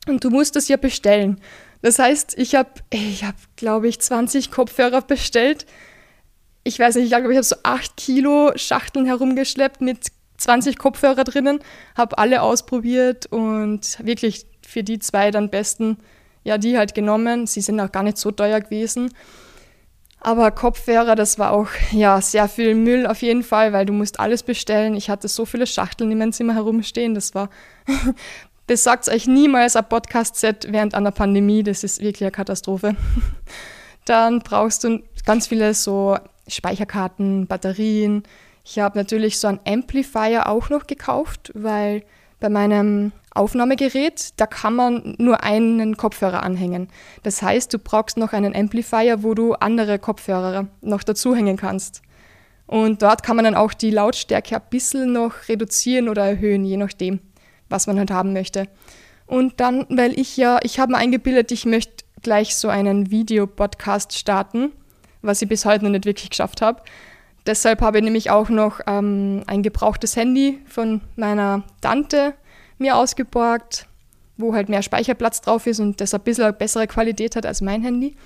und 0.06 0.22
du 0.24 0.30
musst 0.30 0.56
das 0.56 0.68
ja 0.68 0.76
bestellen. 0.76 1.40
Das 1.84 1.98
heißt, 1.98 2.38
ich 2.38 2.54
habe, 2.54 2.70
ich 2.88 3.24
habe, 3.24 3.36
glaube 3.56 3.88
ich, 3.88 4.00
20 4.00 4.50
Kopfhörer 4.50 5.02
bestellt. 5.02 5.66
Ich 6.62 6.78
weiß 6.78 6.94
nicht, 6.94 7.04
ich 7.04 7.10
glaube, 7.10 7.30
ich 7.30 7.36
habe 7.36 7.44
so 7.44 7.56
8 7.62 7.94
Kilo 7.98 8.52
Schachteln 8.56 9.04
herumgeschleppt 9.04 9.82
mit 9.82 10.06
20 10.38 10.78
Kopfhörer 10.78 11.24
drinnen, 11.24 11.58
habe 11.94 12.16
alle 12.16 12.40
ausprobiert 12.40 13.26
und 13.26 13.98
wirklich 14.02 14.46
für 14.66 14.82
die 14.82 14.98
zwei 14.98 15.30
dann 15.30 15.50
besten, 15.50 15.98
ja, 16.42 16.56
die 16.56 16.78
halt 16.78 16.94
genommen. 16.94 17.46
Sie 17.46 17.60
sind 17.60 17.78
auch 17.78 17.92
gar 17.92 18.02
nicht 18.02 18.16
so 18.16 18.30
teuer 18.30 18.62
gewesen. 18.62 19.12
Aber 20.20 20.52
Kopfhörer, 20.52 21.16
das 21.16 21.38
war 21.38 21.50
auch 21.50 21.68
ja 21.92 22.18
sehr 22.22 22.48
viel 22.48 22.74
Müll 22.74 23.06
auf 23.06 23.20
jeden 23.20 23.42
Fall, 23.42 23.74
weil 23.74 23.84
du 23.84 23.92
musst 23.92 24.20
alles 24.20 24.42
bestellen. 24.42 24.94
Ich 24.94 25.10
hatte 25.10 25.28
so 25.28 25.44
viele 25.44 25.66
Schachteln 25.66 26.10
in 26.10 26.16
meinem 26.16 26.32
Zimmer 26.32 26.54
herumstehen. 26.54 27.14
Das 27.14 27.34
war 27.34 27.50
besorgt 28.66 29.08
euch 29.08 29.26
niemals 29.26 29.76
ein 29.76 29.88
Podcast-Set 29.88 30.68
während 30.70 30.94
einer 30.94 31.10
Pandemie. 31.10 31.62
Das 31.62 31.84
ist 31.84 32.00
wirklich 32.00 32.22
eine 32.22 32.30
Katastrophe. 32.30 32.96
Dann 34.04 34.40
brauchst 34.40 34.84
du 34.84 35.02
ganz 35.24 35.46
viele 35.46 35.74
so 35.74 36.16
Speicherkarten, 36.48 37.46
Batterien. 37.46 38.22
Ich 38.64 38.78
habe 38.78 38.98
natürlich 38.98 39.38
so 39.38 39.48
einen 39.48 39.60
Amplifier 39.66 40.48
auch 40.48 40.70
noch 40.70 40.86
gekauft, 40.86 41.52
weil 41.54 42.02
bei 42.40 42.48
meinem 42.48 43.12
Aufnahmegerät, 43.34 44.34
da 44.36 44.46
kann 44.46 44.74
man 44.74 45.14
nur 45.18 45.42
einen 45.42 45.96
Kopfhörer 45.96 46.42
anhängen. 46.42 46.88
Das 47.22 47.42
heißt, 47.42 47.72
du 47.72 47.78
brauchst 47.78 48.16
noch 48.16 48.32
einen 48.32 48.54
Amplifier, 48.54 49.22
wo 49.22 49.34
du 49.34 49.54
andere 49.54 49.98
Kopfhörer 49.98 50.68
noch 50.80 51.02
dazu 51.02 51.34
hängen 51.34 51.56
kannst. 51.56 52.02
Und 52.66 53.02
dort 53.02 53.22
kann 53.22 53.36
man 53.36 53.44
dann 53.44 53.54
auch 53.54 53.74
die 53.74 53.90
Lautstärke 53.90 54.56
ein 54.56 54.62
bisschen 54.70 55.12
noch 55.12 55.48
reduzieren 55.48 56.08
oder 56.08 56.24
erhöhen, 56.26 56.64
je 56.64 56.76
nachdem, 56.76 57.20
was 57.74 57.86
man 57.86 57.98
halt 57.98 58.10
haben 58.10 58.32
möchte. 58.32 58.68
Und 59.26 59.60
dann, 59.60 59.86
weil 59.90 60.18
ich 60.18 60.36
ja, 60.36 60.60
ich 60.62 60.78
habe 60.78 60.92
mir 60.92 60.98
eingebildet, 60.98 61.50
ich 61.50 61.66
möchte 61.66 62.04
gleich 62.22 62.56
so 62.56 62.68
einen 62.68 63.10
Videopodcast 63.10 64.16
starten, 64.16 64.72
was 65.22 65.42
ich 65.42 65.48
bis 65.48 65.64
heute 65.64 65.84
noch 65.84 65.90
nicht 65.90 66.06
wirklich 66.06 66.30
geschafft 66.30 66.62
habe. 66.62 66.82
Deshalb 67.46 67.82
habe 67.82 67.98
ich 67.98 68.04
nämlich 68.04 68.30
auch 68.30 68.48
noch 68.48 68.80
ähm, 68.86 69.42
ein 69.46 69.62
gebrauchtes 69.62 70.16
Handy 70.16 70.60
von 70.66 71.02
meiner 71.16 71.64
Tante 71.80 72.34
mir 72.78 72.96
ausgeborgt, 72.96 73.86
wo 74.36 74.54
halt 74.54 74.68
mehr 74.68 74.82
Speicherplatz 74.82 75.40
drauf 75.40 75.66
ist 75.66 75.80
und 75.80 76.00
das 76.00 76.14
ein 76.14 76.20
bisschen 76.20 76.54
bessere 76.56 76.86
Qualität 76.86 77.36
hat 77.36 77.44
als 77.44 77.60
mein 77.60 77.82
Handy. 77.82 78.16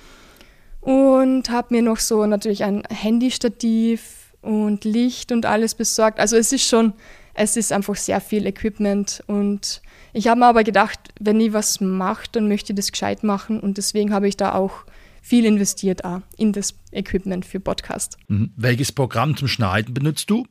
Und 0.80 1.50
habe 1.50 1.74
mir 1.74 1.82
noch 1.82 1.98
so 1.98 2.26
natürlich 2.26 2.64
ein 2.64 2.82
Handystativ 2.88 4.32
und 4.40 4.84
Licht 4.84 5.32
und 5.32 5.46
alles 5.46 5.74
besorgt. 5.74 6.20
Also 6.20 6.36
es 6.36 6.52
ist 6.52 6.66
schon, 6.66 6.92
es 7.38 7.57
ist 7.57 7.73
einfach 7.73 7.95
sehr 7.95 8.21
viel 8.21 8.47
Equipment 8.47 9.23
und 9.26 9.80
ich 10.12 10.26
habe 10.26 10.40
mir 10.40 10.47
aber 10.47 10.64
gedacht, 10.64 10.99
wenn 11.21 11.40
ich 11.40 11.52
was 11.52 11.80
mache, 11.80 12.26
dann 12.33 12.49
möchte 12.49 12.73
ich 12.73 12.76
das 12.76 12.90
gescheit 12.90 13.23
machen 13.23 13.61
und 13.61 13.78
deswegen 13.78 14.12
habe 14.12 14.26
ich 14.26 14.37
da 14.37 14.54
auch 14.54 14.85
viel 15.23 15.45
investiert 15.45 16.04
auch 16.04 16.21
in 16.37 16.52
das 16.52 16.75
Equipment 16.90 17.45
für 17.45 17.61
Podcast. 17.61 18.16
Mhm. 18.28 18.52
Welches 18.57 18.90
Programm 18.92 19.37
zum 19.37 19.47
Schneiden 19.47 19.95
benutzt 19.95 20.30
du? 20.30 20.47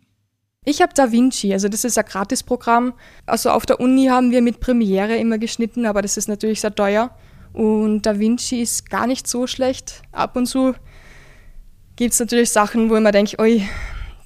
Ich 0.63 0.81
habe 0.81 0.93
DaVinci, 0.93 1.53
also 1.53 1.67
das 1.67 1.83
ist 1.83 1.97
ein 1.97 2.05
Gratisprogramm. 2.05 2.93
Also 3.25 3.49
auf 3.49 3.65
der 3.65 3.79
Uni 3.79 4.07
haben 4.07 4.31
wir 4.31 4.41
mit 4.41 4.59
Premiere 4.59 5.17
immer 5.17 5.37
geschnitten, 5.37 5.85
aber 5.85 6.01
das 6.01 6.17
ist 6.17 6.27
natürlich 6.27 6.61
sehr 6.61 6.75
teuer. 6.75 7.15
Und 7.53 8.05
DaVinci 8.05 8.61
ist 8.61 8.89
gar 8.89 9.07
nicht 9.07 9.27
so 9.27 9.47
schlecht. 9.47 10.01
Ab 10.11 10.35
und 10.35 10.45
zu 10.45 10.73
gibt 11.95 12.13
es 12.13 12.19
natürlich 12.19 12.49
Sachen, 12.51 12.89
wo 12.89 12.95
ich 12.95 13.01
mir 13.01 13.11
denke, 13.11 13.39
oi, 13.39 13.63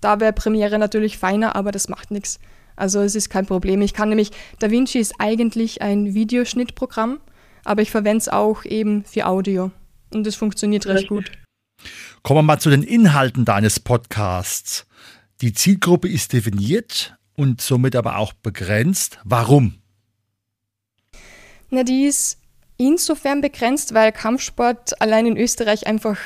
da 0.02 0.20
wäre 0.20 0.34
Premiere 0.34 0.80
natürlich 0.80 1.18
feiner, 1.18 1.56
aber 1.56 1.72
das 1.72 1.88
macht 1.88 2.12
nichts. 2.12 2.40
Also 2.76 3.02
es 3.02 3.16
ist 3.16 3.30
kein 3.30 3.46
Problem. 3.46 3.82
Ich 3.82 3.94
kann 3.94 4.10
nämlich, 4.10 4.32
DaVinci 4.60 5.00
ist 5.00 5.16
eigentlich 5.20 5.82
ein 5.82 6.14
Videoschnittprogramm, 6.14 7.20
aber 7.64 7.82
ich 7.82 7.92
verwende 7.92 8.18
es 8.18 8.30
auch 8.30 8.66
eben 8.66 9.06
für 9.06 9.28
Audio. 9.28 9.72
Und 10.14 10.26
das 10.26 10.36
funktioniert 10.36 10.88
recht 10.88 11.08
gut. 11.08 11.32
Kommen 12.24 12.40
wir 12.40 12.44
mal 12.44 12.60
zu 12.60 12.70
den 12.70 12.84
Inhalten 12.84 13.46
deines 13.46 13.80
Podcasts. 13.80 14.86
Die 15.42 15.54
Zielgruppe 15.54 16.10
ist 16.10 16.34
definiert 16.34 17.16
und 17.36 17.62
somit 17.62 17.96
aber 17.96 18.18
auch 18.18 18.34
begrenzt. 18.34 19.20
Warum? 19.24 19.76
Na, 21.70 21.84
die 21.84 22.06
ist 22.06 22.38
insofern 22.78 23.42
begrenzt, 23.42 23.94
weil 23.94 24.12
Kampfsport 24.12 25.02
allein 25.02 25.26
in 25.26 25.38
Österreich 25.38 25.88
einfach 25.88 26.18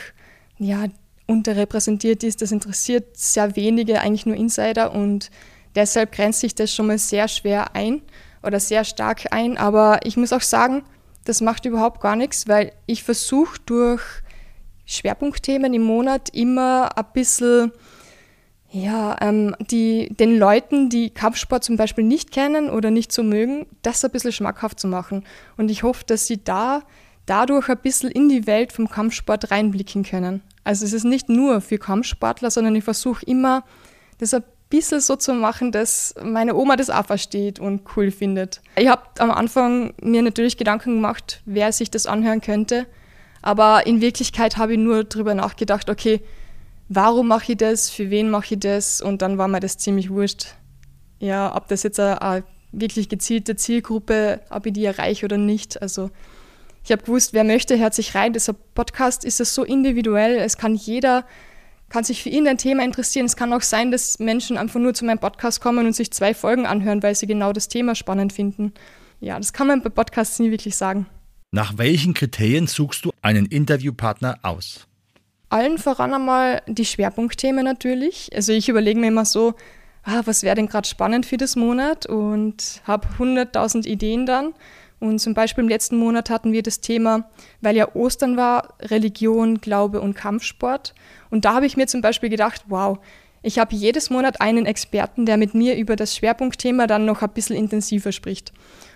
ja, 0.58 0.86
unterrepräsentiert 1.27 2.24
ist. 2.24 2.41
Das 2.41 2.51
interessiert 2.51 3.17
sehr 3.17 3.55
wenige, 3.55 4.01
eigentlich 4.01 4.25
nur 4.25 4.36
Insider 4.36 4.94
und 4.94 5.32
deshalb 5.75 6.12
grenzt 6.12 6.41
sich 6.41 6.55
das 6.55 6.74
schon 6.74 6.88
mal 6.88 6.98
sehr 6.98 7.27
schwer 7.27 7.75
ein 7.75 8.01
oder 8.44 8.60
sehr 8.60 8.84
stark 8.84 9.25
ein. 9.32 9.58
Aber 9.58 10.00
ich 10.03 10.17
muss 10.17 10.34
auch 10.34 10.41
sagen, 10.41 10.84
das 11.25 11.41
macht 11.41 11.65
überhaupt 11.65 12.01
gar 12.01 12.15
nichts, 12.15 12.48
weil 12.48 12.72
ich 12.86 13.03
versuche 13.03 13.60
durch 13.65 14.01
Schwerpunktthemen 14.86 15.74
im 15.74 15.84
Monat 15.84 16.29
immer 16.29 16.96
ein 16.98 17.05
bisschen 17.13 17.72
ja, 18.72 19.15
ähm, 19.22 19.55
die, 19.60 20.13
den 20.20 20.38
Leuten, 20.38 20.89
die 20.89 21.10
Kampfsport 21.10 21.63
zum 21.63 21.77
Beispiel 21.77 22.03
nicht 22.03 22.32
kennen 22.32 22.70
oder 22.70 22.91
nicht 22.91 23.12
so 23.12 23.24
mögen, 23.24 23.67
das 23.84 24.03
ein 24.03 24.12
bisschen 24.12 24.34
schmackhaft 24.34 24.79
zu 24.79 24.88
machen. 24.88 25.24
Und 25.55 25.72
ich 25.72 25.84
hoffe, 25.84 26.03
dass 26.05 26.27
sie 26.27 26.44
da 26.44 26.82
dadurch 27.25 27.70
ein 27.70 27.77
bisschen 27.77 28.12
in 28.12 28.27
die 28.27 28.48
Welt 28.48 28.74
vom 28.74 28.89
Kampfsport 28.89 29.50
reinblicken 29.50 30.03
können. 30.03 30.41
Also 30.65 30.84
es 30.84 30.91
ist 30.91 31.05
nicht 31.05 31.29
nur 31.29 31.62
für 31.62 31.77
Kampfsportler, 31.77 32.51
sondern 32.51 32.75
ich 32.75 32.84
versuche 32.84 33.25
immer, 33.25 33.63
das 34.17 34.34
ein 34.34 34.43
bisschen 34.69 35.00
so 35.00 35.15
zu 35.15 35.34
machen, 35.34 35.72
dass 35.72 36.15
meine 36.22 36.55
Oma 36.55 36.75
das 36.75 36.89
auch 36.89 37.05
versteht 37.05 37.60
und 37.60 37.84
cool 37.95 38.12
findet. 38.12 38.62
Ich 38.75 38.88
habe 38.88 39.03
am 39.19 39.31
Anfang 39.31 39.93
mir 40.01 40.22
natürlich 40.22 40.57
Gedanken 40.57 40.95
gemacht, 40.95 41.41
wer 41.45 41.72
sich 41.72 41.91
das 41.91 42.07
anhören 42.07 42.41
könnte. 42.41 42.88
Aber 43.41 43.86
in 43.86 44.01
Wirklichkeit 44.01 44.57
habe 44.57 44.74
ich 44.74 44.79
nur 44.79 45.03
darüber 45.03 45.36
nachgedacht, 45.36 45.89
okay, 45.89 46.22
warum 46.89 47.27
mache 47.27 47.51
ich 47.51 47.57
das, 47.60 47.91
für 47.91 48.10
wen 48.10 48.31
mache 48.31 48.55
ich 48.55 48.60
das? 48.60 49.01
Und 49.01 49.22
dann 49.22 49.38
war 49.38 49.48
mir 49.48 49.60
das 49.60 49.77
ziemlich 49.77 50.10
wurscht. 50.10 50.55
Ja, 51.19 51.55
ob 51.55 51.67
das 51.67 51.84
jetzt 51.84 52.00
eine, 52.00 52.22
eine 52.24 52.43
wirklich 52.72 53.07
gezielte 53.07 53.55
Zielgruppe, 53.55 54.41
ob 54.50 54.65
ich 54.65 54.74
die 54.74 54.86
erreiche 54.86 55.25
oder 55.25 55.38
nicht. 55.38 55.79
Also 55.79 56.10
ich 56.86 56.92
habe 56.92 57.01
gewusst, 57.01 57.34
wer 57.34 57.44
möchte, 57.44 57.80
hört 57.80 57.96
sich 57.96 58.13
rein. 58.13 58.34
Dieser 58.34 58.54
Podcast 58.54 59.25
ist 59.25 59.42
es 59.42 59.56
so 59.56 59.63
individuell. 59.63 60.36
Es 60.38 60.56
kann 60.56 60.75
jeder, 60.75 61.25
kann 61.89 62.04
sich 62.04 62.22
für 62.22 62.30
ihn 62.30 62.48
ein 62.48 62.60
Thema 62.60 62.84
interessieren. 62.84 63.25
Es 63.25 63.36
kann 63.36 63.51
auch 63.54 63.63
sein, 63.63 63.89
dass 63.89 64.20
Menschen 64.20 64.56
einfach 64.56 64.80
nur 64.80 64.94
zu 64.94 65.04
meinem 65.04 65.18
Podcast 65.18 65.62
kommen 65.62 65.88
und 65.88 65.96
sich 65.96 66.12
zwei 66.12 66.36
Folgen 66.36 66.68
anhören, 66.68 67.01
weil 67.01 67.15
sie 67.15 67.25
genau 67.25 67.54
das 67.54 67.70
Thema 67.70 67.96
spannend 67.96 68.34
finden. 68.34 68.72
Ja, 69.20 69.36
das 69.38 69.51
kann 69.51 69.65
man 69.65 69.82
bei 69.82 69.89
Podcasts 69.89 70.38
nie 70.38 70.51
wirklich 70.51 70.75
sagen. 70.75 71.08
Nach 71.50 71.75
welchen 71.80 72.13
Kriterien 72.13 72.68
suchst 72.68 73.04
du 73.04 73.12
einen 73.24 73.48
Interviewpartner 73.48 74.38
aus? 74.44 74.86
Allen 75.50 75.80
voran 75.80 76.13
einmal 76.13 76.62
die 76.68 76.86
Schwerpunktthemen 76.86 77.65
natürlich. 77.65 78.30
Also 78.36 78.54
ich 78.54 78.70
überlege 78.70 79.00
mir 79.00 79.08
immer 79.08 79.25
so, 79.25 79.56
ah, 80.04 80.22
was 80.25 80.44
wäre 80.44 80.56
denn 80.56 80.68
gerade 80.68 80.88
spannend 80.88 81.25
für 81.25 81.38
das 81.38 81.56
Monat 81.56 82.06
und 82.06 82.84
habe 82.86 83.08
100.000 83.18 83.88
Ideen 83.88 84.27
dann. 84.27 84.54
Und 85.05 85.19
zum 85.19 85.33
Beispiel 85.33 85.63
im 85.63 85.69
letzten 85.69 85.97
Monat 85.97 86.29
hatten 86.29 86.51
wir 86.51 86.63
das 86.63 86.81
Thema, 86.81 87.29
weil 87.62 87.75
ja 87.75 87.93
Ostern 87.93 88.38
war, 88.38 88.74
Religion, 88.81 89.62
Glaube 89.62 90.01
und 90.01 90.15
Kampfsport. 90.15 90.95
Und 91.29 91.45
da 91.45 91.53
habe 91.53 91.65
ich 91.65 91.77
mir 91.77 91.88
zum 91.88 92.01
Beispiel 92.01 92.29
gedacht, 92.29 92.65
wow, 92.67 92.97
ich 93.43 93.59
habe 93.59 93.75
jedes 93.75 94.09
Monat 94.09 94.41
einen 94.41 94.65
Experten, 94.65 95.27
der 95.27 95.38
mit 95.38 95.53
mir 95.53 95.77
über 95.77 95.95
das 95.95 96.15
Schwerpunktthema 96.15 96.88
dann 96.88 97.05
noch 97.05 97.21
ein 97.21 97.29
bisschen 97.29 97.55
intensiver 97.55 98.12
spricht. 98.12 98.51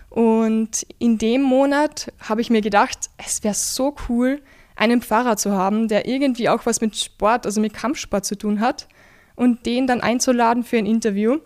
Und 0.09 0.87
in 0.97 1.19
dem 1.19 1.43
Monat 1.43 2.11
habe 2.27 2.41
ich 2.41 2.49
mir 2.49 2.61
gedacht, 2.61 3.11
es 3.17 3.43
wäre 3.43 3.53
so 3.53 3.95
cool, 4.09 4.41
einen 4.75 5.03
Pfarrer 5.03 5.37
zu 5.37 5.51
haben, 5.51 5.87
der 5.87 6.07
irgendwie 6.07 6.49
auch 6.49 6.65
was 6.65 6.81
mit 6.81 6.97
Sport, 6.97 7.45
also 7.45 7.61
mit 7.61 7.73
Kampfsport 7.73 8.25
zu 8.25 8.35
tun 8.35 8.59
hat 8.59 8.87
und 9.35 9.65
den 9.67 9.85
dann 9.85 10.01
einzuladen 10.01 10.63
für 10.63 10.77
ein 10.77 10.87
Interview. 10.87 11.37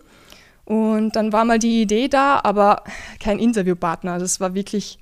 Und 0.64 1.16
dann 1.16 1.32
war 1.32 1.44
mal 1.44 1.58
die 1.58 1.82
Idee 1.82 2.08
da, 2.08 2.40
aber 2.42 2.84
kein 3.20 3.38
Interviewpartner. 3.38 4.18
Das 4.18 4.40
war 4.40 4.54
wirklich, 4.54 4.98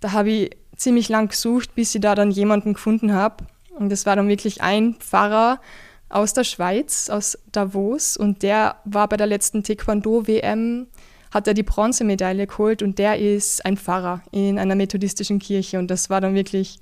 da 0.00 0.12
habe 0.12 0.30
ich 0.30 0.56
ziemlich 0.76 1.08
lang 1.08 1.28
gesucht, 1.28 1.74
bis 1.74 1.94
ich 1.94 2.00
da 2.00 2.14
dann 2.14 2.30
jemanden 2.30 2.74
gefunden 2.74 3.12
habe. 3.12 3.44
Und 3.78 3.90
das 3.90 4.06
war 4.06 4.16
dann 4.16 4.28
wirklich 4.28 4.60
ein 4.60 4.94
Pfarrer 4.94 5.60
aus 6.08 6.32
der 6.32 6.44
Schweiz, 6.44 7.10
aus 7.10 7.38
Davos. 7.52 8.16
Und 8.16 8.42
der 8.42 8.76
war 8.84 9.08
bei 9.08 9.16
der 9.16 9.26
letzten 9.26 9.62
Taekwondo-WM 9.62 10.86
hat 11.30 11.46
er 11.46 11.54
die 11.54 11.62
Bronzemedaille 11.62 12.46
geholt 12.46 12.82
und 12.82 12.98
der 12.98 13.18
ist 13.18 13.64
ein 13.64 13.76
Pfarrer 13.76 14.22
in 14.30 14.58
einer 14.58 14.74
methodistischen 14.74 15.38
Kirche 15.38 15.78
und 15.78 15.90
das 15.90 16.10
war 16.10 16.20
dann 16.20 16.34
wirklich, 16.34 16.80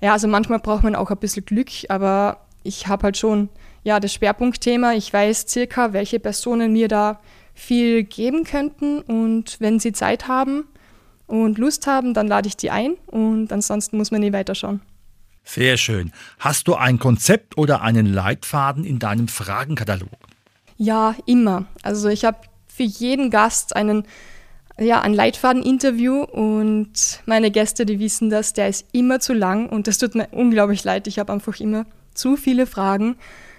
ja, 0.00 0.12
also 0.12 0.28
manchmal 0.28 0.58
braucht 0.58 0.82
man 0.82 0.96
auch 0.96 1.10
ein 1.10 1.18
bisschen 1.18 1.44
Glück, 1.44 1.70
aber 1.88 2.38
ich 2.62 2.88
habe 2.88 3.04
halt 3.04 3.16
schon, 3.16 3.48
ja, 3.84 4.00
das 4.00 4.12
Schwerpunktthema, 4.12 4.94
ich 4.94 5.12
weiß 5.12 5.46
circa, 5.48 5.92
welche 5.92 6.18
Personen 6.18 6.72
mir 6.72 6.88
da 6.88 7.20
viel 7.56 8.04
geben 8.04 8.44
könnten 8.44 9.00
und 9.00 9.56
wenn 9.60 9.80
sie 9.80 9.92
Zeit 9.92 10.28
haben 10.28 10.68
und 11.26 11.58
Lust 11.58 11.86
haben, 11.86 12.14
dann 12.14 12.28
lade 12.28 12.46
ich 12.46 12.56
die 12.56 12.70
ein 12.70 12.96
und 13.06 13.50
ansonsten 13.50 13.96
muss 13.96 14.10
man 14.10 14.20
nie 14.20 14.32
weiterschauen. 14.32 14.82
Sehr 15.42 15.76
schön. 15.78 16.12
Hast 16.38 16.68
du 16.68 16.74
ein 16.74 16.98
Konzept 16.98 17.56
oder 17.56 17.80
einen 17.80 18.06
Leitfaden 18.06 18.84
in 18.84 18.98
deinem 18.98 19.26
Fragenkatalog? 19.26 20.10
Ja, 20.76 21.14
immer. 21.24 21.64
Also 21.82 22.08
ich 22.08 22.24
habe 22.24 22.38
für 22.66 22.82
jeden 22.82 23.30
Gast 23.30 23.74
einen, 23.74 24.06
ja, 24.78 25.00
ein 25.00 25.14
Leitfaden-Interview 25.14 26.24
und 26.24 27.22
meine 27.24 27.50
Gäste, 27.50 27.86
die 27.86 28.00
wissen 28.00 28.28
das, 28.28 28.52
der 28.52 28.68
ist 28.68 28.86
immer 28.92 29.18
zu 29.18 29.32
lang 29.32 29.68
und 29.70 29.86
das 29.86 29.96
tut 29.96 30.14
mir 30.14 30.28
unglaublich 30.32 30.84
leid. 30.84 31.06
Ich 31.06 31.18
habe 31.18 31.32
einfach 31.32 31.58
immer 31.58 31.86
zu 32.12 32.36
viele 32.36 32.66
Fragen. 32.66 33.16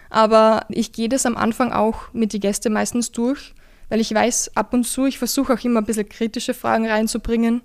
Aber 0.10 0.66
ich 0.70 0.92
gehe 0.92 1.10
das 1.10 1.26
am 1.26 1.36
Anfang 1.36 1.72
auch 1.72 2.14
mit 2.14 2.32
den 2.32 2.42
Gästen 2.42 2.74
meistens 2.74 3.12
durch, 3.12 3.54
weil 3.90 4.00
ich 4.00 4.14
weiß, 4.14 4.52
ab 4.56 4.74
und 4.74 4.86
zu, 4.86 5.06
ich 5.06 5.18
versuche 5.18 5.54
auch 5.54 5.64
immer 5.64 5.82
ein 5.82 5.86
bisschen 5.86 6.10
kritische 6.10 6.54
Fragen 6.54 6.88
reinzubringen. 6.88 7.62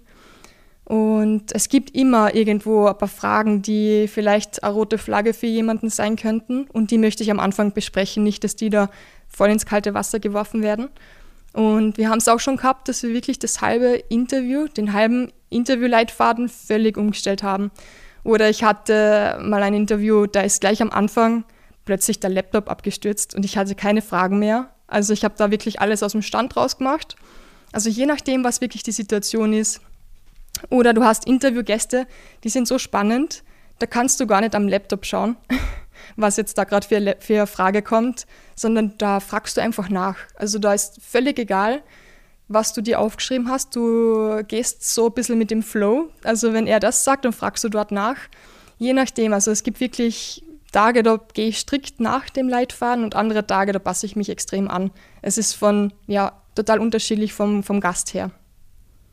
Und 0.85 1.55
es 1.55 1.69
gibt 1.69 1.95
immer 1.95 2.35
irgendwo 2.35 2.87
ein 2.87 2.99
paar 2.99 3.09
Fragen, 3.09 3.63
die 3.63 4.09
vielleicht 4.09 4.65
eine 4.65 4.73
rote 4.75 4.99
Flagge 4.99 5.33
für 5.33 5.47
jemanden 5.47 5.91
sein 5.91 6.17
könnten. 6.17 6.67
Und 6.73 6.91
die 6.91 6.99
möchte 6.99 7.23
ich 7.23 7.31
am 7.31 7.41
Anfang 7.41 7.73
besprechen, 7.73 8.25
nicht, 8.25 8.45
dass 8.45 8.57
die 8.57 8.71
da 8.71 8.91
voll 9.29 9.51
ins 9.51 9.65
kalte 9.67 9.95
Wasser 9.95 10.19
geworfen 10.19 10.63
werden. 10.63 10.89
Und 11.53 11.99
wir 11.99 12.09
haben 12.09 12.19
es 12.19 12.29
auch 12.29 12.41
schon 12.41 12.57
gehabt, 12.57 12.89
dass 12.89 13.03
wir 13.03 13.11
wirklich 13.11 13.39
das 13.39 13.61
halbe 13.61 14.03
Interview, 14.09 14.67
den 14.69 14.93
halben 14.93 15.33
Interviewleitfaden 15.51 16.49
völlig 16.49 16.97
umgestellt 16.97 17.43
haben. 17.43 17.71
Oder 18.25 18.49
ich 18.49 18.65
hatte 18.65 19.39
mal 19.43 19.63
ein 19.63 19.75
Interview, 19.75 20.27
da 20.27 20.43
ist 20.43 20.61
gleich 20.61 20.81
am 20.81 20.91
Anfang 20.91 21.45
plötzlich 21.85 22.21
der 22.21 22.31
Laptop 22.31 22.71
abgestürzt 22.71 23.35
und 23.35 23.45
ich 23.45 23.59
hatte 23.59 23.75
keine 23.75 24.03
Fragen 24.03 24.39
mehr. 24.39 24.72
Also 24.93 25.13
ich 25.13 25.25
habe 25.25 25.35
da 25.37 25.51
wirklich 25.51 25.81
alles 25.81 26.03
aus 26.03 26.13
dem 26.13 26.23
Stand 26.23 26.57
rausgemacht. 26.57 27.17
Also 27.73 27.89
je 27.89 28.07
nachdem, 28.07 28.45
was 28.45 28.61
wirklich 28.61 28.83
die 28.83 28.93
Situation 28.93 29.53
ist. 29.53 29.81
Oder 30.69 30.93
du 30.93 31.03
hast 31.03 31.27
Interviewgäste, 31.27 32.07
die 32.45 32.51
sind 32.51 32.69
so 32.69 32.79
spannend, 32.79 33.43
da 33.79 33.87
kannst 33.87 34.21
du 34.21 34.27
gar 34.27 34.43
nicht 34.43 34.55
am 34.55 34.69
Laptop 34.69 35.07
schauen. 35.07 35.37
was 36.17 36.37
jetzt 36.37 36.59
da 36.59 36.65
gerade 36.65 36.87
für, 36.87 37.17
für 37.21 37.37
eine 37.37 37.47
Frage 37.47 37.83
kommt, 37.83 38.27
sondern 38.55 38.95
da 38.99 39.21
fragst 39.21 39.57
du 39.57 39.63
einfach 39.63 39.89
nach. 39.89 40.17
Also 40.37 40.59
da 40.59 40.75
ist 40.75 41.01
völlig 41.01 41.39
egal, 41.39 41.83
was 42.49 42.73
du 42.73 42.83
dir 42.83 43.01
aufgeschrieben 43.01 43.49
hast. 43.49 43.75
Du 43.75 44.43
gehst 44.47 44.85
so 44.95 45.07
ein 45.07 45.15
bisschen 45.15 45.39
mit 45.39 45.51
dem 45.51 45.63
Flow. 45.63 46.11
Also 46.23 46.53
wenn 46.53 46.67
er 46.67 46.81
das 46.81 47.05
sagt, 47.05 47.25
dann 47.25 47.33
fragst 47.33 47.65
du 47.65 47.69
dort 47.69 47.93
nach. 47.93 48.17
Je 48.79 48.93
nachdem, 48.93 49.33
also 49.33 49.51
es 49.51 49.63
gibt 49.63 49.81
wirklich 49.81 50.45
Tage, 50.73 51.03
da 51.03 51.21
gehe 51.35 51.49
ich 51.49 51.59
strikt 51.59 52.01
nach 52.01 52.31
dem 52.31 52.49
Leitfaden 52.49 53.05
und 53.05 53.15
andere 53.15 53.47
Tage, 53.47 53.73
da 53.73 53.79
passe 53.79 54.07
ich 54.07 54.17
mich 54.17 54.29
extrem 54.29 54.69
an. 54.69 54.91
Es 55.21 55.39
ist 55.39 55.55
von, 55.55 55.93
ja, 56.07 56.33
total 56.55 56.81
unterschiedlich 56.81 57.33
vom, 57.33 57.63
vom 57.63 57.81
Gast 57.81 58.15
her. 58.15 58.31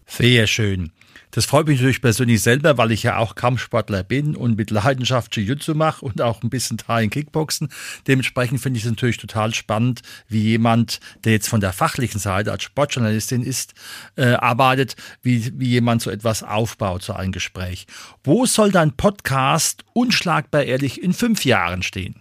Sehr 0.10 0.48
schön. 0.48 0.92
Das 1.32 1.46
freut 1.46 1.68
mich 1.68 1.78
natürlich 1.78 2.02
persönlich 2.02 2.42
selber, 2.42 2.80
weil 2.80 2.92
ich 2.92 3.04
ja 3.04 3.18
auch 3.18 3.36
Kampfsportler 3.36 4.04
bin 4.04 4.36
und 4.36 4.58
mit 4.58 4.72
Leidenschaft 4.72 5.36
Jiu-Jitsu 5.38 5.76
mache 5.76 6.04
und 6.04 6.20
auch 6.22 6.42
ein 6.42 6.50
bisschen 6.50 6.80
Thai 6.80 7.08
Kickboxen. 7.08 7.70
Dementsprechend 8.08 8.60
finde 8.60 8.80
ich 8.80 8.86
es 8.86 8.90
natürlich 8.90 9.18
total 9.18 9.54
spannend, 9.54 10.02
wie 10.28 10.42
jemand, 10.42 11.00
der 11.24 11.34
jetzt 11.34 11.48
von 11.48 11.62
der 11.62 11.72
fachlichen 11.72 12.20
Seite 12.20 12.52
als 12.52 12.64
Sportjournalistin 12.64 13.44
ist, 13.44 13.76
äh, 14.16 14.34
arbeitet, 14.34 14.96
wie, 15.22 15.54
wie 15.60 15.70
jemand 15.70 16.02
so 16.02 16.10
etwas 16.10 16.42
aufbaut, 16.42 17.04
so 17.04 17.14
ein 17.14 17.32
Gespräch. 17.32 17.86
Wo 18.24 18.48
soll 18.48 18.72
dein 18.72 18.98
Podcast 18.98 19.86
unschlagbar 19.94 20.64
ehrlich 20.64 21.04
in 21.04 21.14
fünf 21.14 21.46
Jahren 21.46 21.84
stehen? 21.84 22.16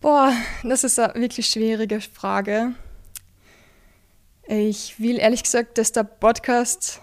Boah, 0.00 0.32
das 0.64 0.82
ist 0.82 0.98
eine 0.98 1.14
wirklich 1.14 1.46
schwierige 1.46 2.00
Frage. 2.00 2.74
Ich 4.46 5.00
will 5.00 5.18
ehrlich 5.18 5.42
gesagt, 5.42 5.78
dass 5.78 5.92
der 5.92 6.04
Podcast, 6.04 7.00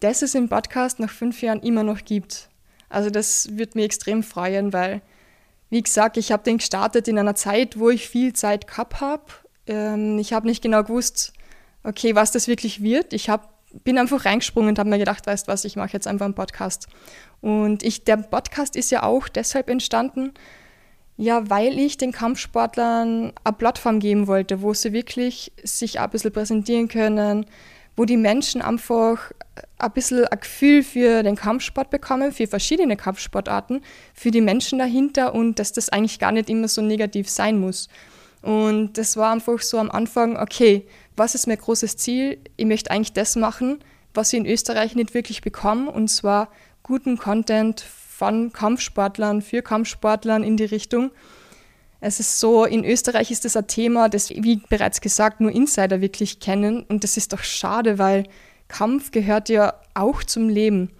dass 0.00 0.20
es 0.20 0.34
im 0.34 0.50
Podcast 0.50 1.00
nach 1.00 1.10
fünf 1.10 1.40
Jahren 1.40 1.60
immer 1.60 1.82
noch 1.82 2.04
gibt. 2.04 2.50
Also 2.90 3.08
das 3.08 3.56
würde 3.56 3.72
mich 3.74 3.86
extrem 3.86 4.22
freuen, 4.22 4.72
weil, 4.72 5.00
wie 5.70 5.82
gesagt, 5.82 6.18
ich 6.18 6.30
habe 6.30 6.42
den 6.42 6.58
gestartet 6.58 7.08
in 7.08 7.18
einer 7.18 7.34
Zeit, 7.34 7.78
wo 7.78 7.88
ich 7.88 8.08
viel 8.08 8.34
Zeit 8.34 8.66
gehabt 8.66 9.00
habe. 9.00 9.24
Ähm, 9.66 10.18
ich 10.18 10.34
habe 10.34 10.46
nicht 10.46 10.62
genau 10.62 10.82
gewusst, 10.82 11.32
okay, 11.84 12.14
was 12.14 12.32
das 12.32 12.48
wirklich 12.48 12.82
wird. 12.82 13.14
Ich 13.14 13.30
hab, 13.30 13.54
bin 13.84 13.96
einfach 13.96 14.26
reingesprungen 14.26 14.70
und 14.70 14.78
habe 14.78 14.90
mir 14.90 14.98
gedacht, 14.98 15.26
weißt 15.26 15.48
was, 15.48 15.64
ich 15.64 15.76
mache 15.76 15.94
jetzt 15.94 16.06
einfach 16.06 16.26
einen 16.26 16.34
Podcast. 16.34 16.88
Und 17.40 17.82
ich, 17.82 18.04
der 18.04 18.18
Podcast 18.18 18.76
ist 18.76 18.90
ja 18.90 19.04
auch 19.04 19.28
deshalb 19.28 19.70
entstanden, 19.70 20.34
ja, 21.18 21.50
weil 21.50 21.78
ich 21.80 21.98
den 21.98 22.12
Kampfsportlern 22.12 23.32
eine 23.42 23.56
Plattform 23.56 23.98
geben 23.98 24.28
wollte, 24.28 24.62
wo 24.62 24.72
sie 24.72 24.92
wirklich 24.92 25.52
sich 25.64 25.98
ein 25.98 26.10
bisschen 26.10 26.32
präsentieren 26.32 26.86
können, 26.86 27.44
wo 27.96 28.04
die 28.04 28.16
Menschen 28.16 28.62
einfach 28.62 29.32
ein 29.78 29.92
bisschen 29.92 30.24
ein 30.26 30.38
Gefühl 30.38 30.84
für 30.84 31.24
den 31.24 31.34
Kampfsport 31.34 31.90
bekommen, 31.90 32.30
für 32.30 32.46
verschiedene 32.46 32.96
Kampfsportarten, 32.96 33.82
für 34.14 34.30
die 34.30 34.40
Menschen 34.40 34.78
dahinter 34.78 35.34
und 35.34 35.58
dass 35.58 35.72
das 35.72 35.88
eigentlich 35.88 36.20
gar 36.20 36.30
nicht 36.30 36.48
immer 36.48 36.68
so 36.68 36.82
negativ 36.82 37.28
sein 37.28 37.58
muss. 37.58 37.88
Und 38.40 38.96
das 38.96 39.16
war 39.16 39.32
einfach 39.32 39.60
so 39.60 39.78
am 39.78 39.90
Anfang, 39.90 40.36
okay, 40.36 40.86
was 41.16 41.34
ist 41.34 41.48
mein 41.48 41.58
großes 41.58 41.96
Ziel? 41.96 42.38
Ich 42.56 42.66
möchte 42.66 42.92
eigentlich 42.92 43.12
das 43.12 43.34
machen, 43.34 43.80
was 44.14 44.32
ich 44.32 44.38
in 44.38 44.46
Österreich 44.46 44.94
nicht 44.94 45.14
wirklich 45.14 45.42
bekomme, 45.42 45.90
und 45.90 46.06
zwar 46.06 46.48
guten 46.84 47.18
Content 47.18 47.84
von 48.18 48.52
Kampfsportlern 48.52 49.42
für 49.42 49.62
Kampfsportlern 49.62 50.42
in 50.42 50.56
die 50.56 50.64
Richtung. 50.64 51.12
Es 52.00 52.18
ist 52.18 52.40
so, 52.40 52.64
in 52.64 52.84
Österreich 52.84 53.30
ist 53.30 53.44
das 53.44 53.56
ein 53.56 53.68
Thema, 53.68 54.08
das, 54.08 54.30
wie 54.30 54.60
bereits 54.68 55.00
gesagt, 55.00 55.40
nur 55.40 55.52
Insider 55.52 56.00
wirklich 56.00 56.40
kennen. 56.40 56.82
Und 56.88 57.04
das 57.04 57.16
ist 57.16 57.32
doch 57.32 57.44
schade, 57.44 57.96
weil 57.98 58.24
Kampf 58.66 59.12
gehört 59.12 59.48
ja 59.48 59.74
auch 59.94 60.24
zum 60.24 60.48
Leben. 60.48 60.90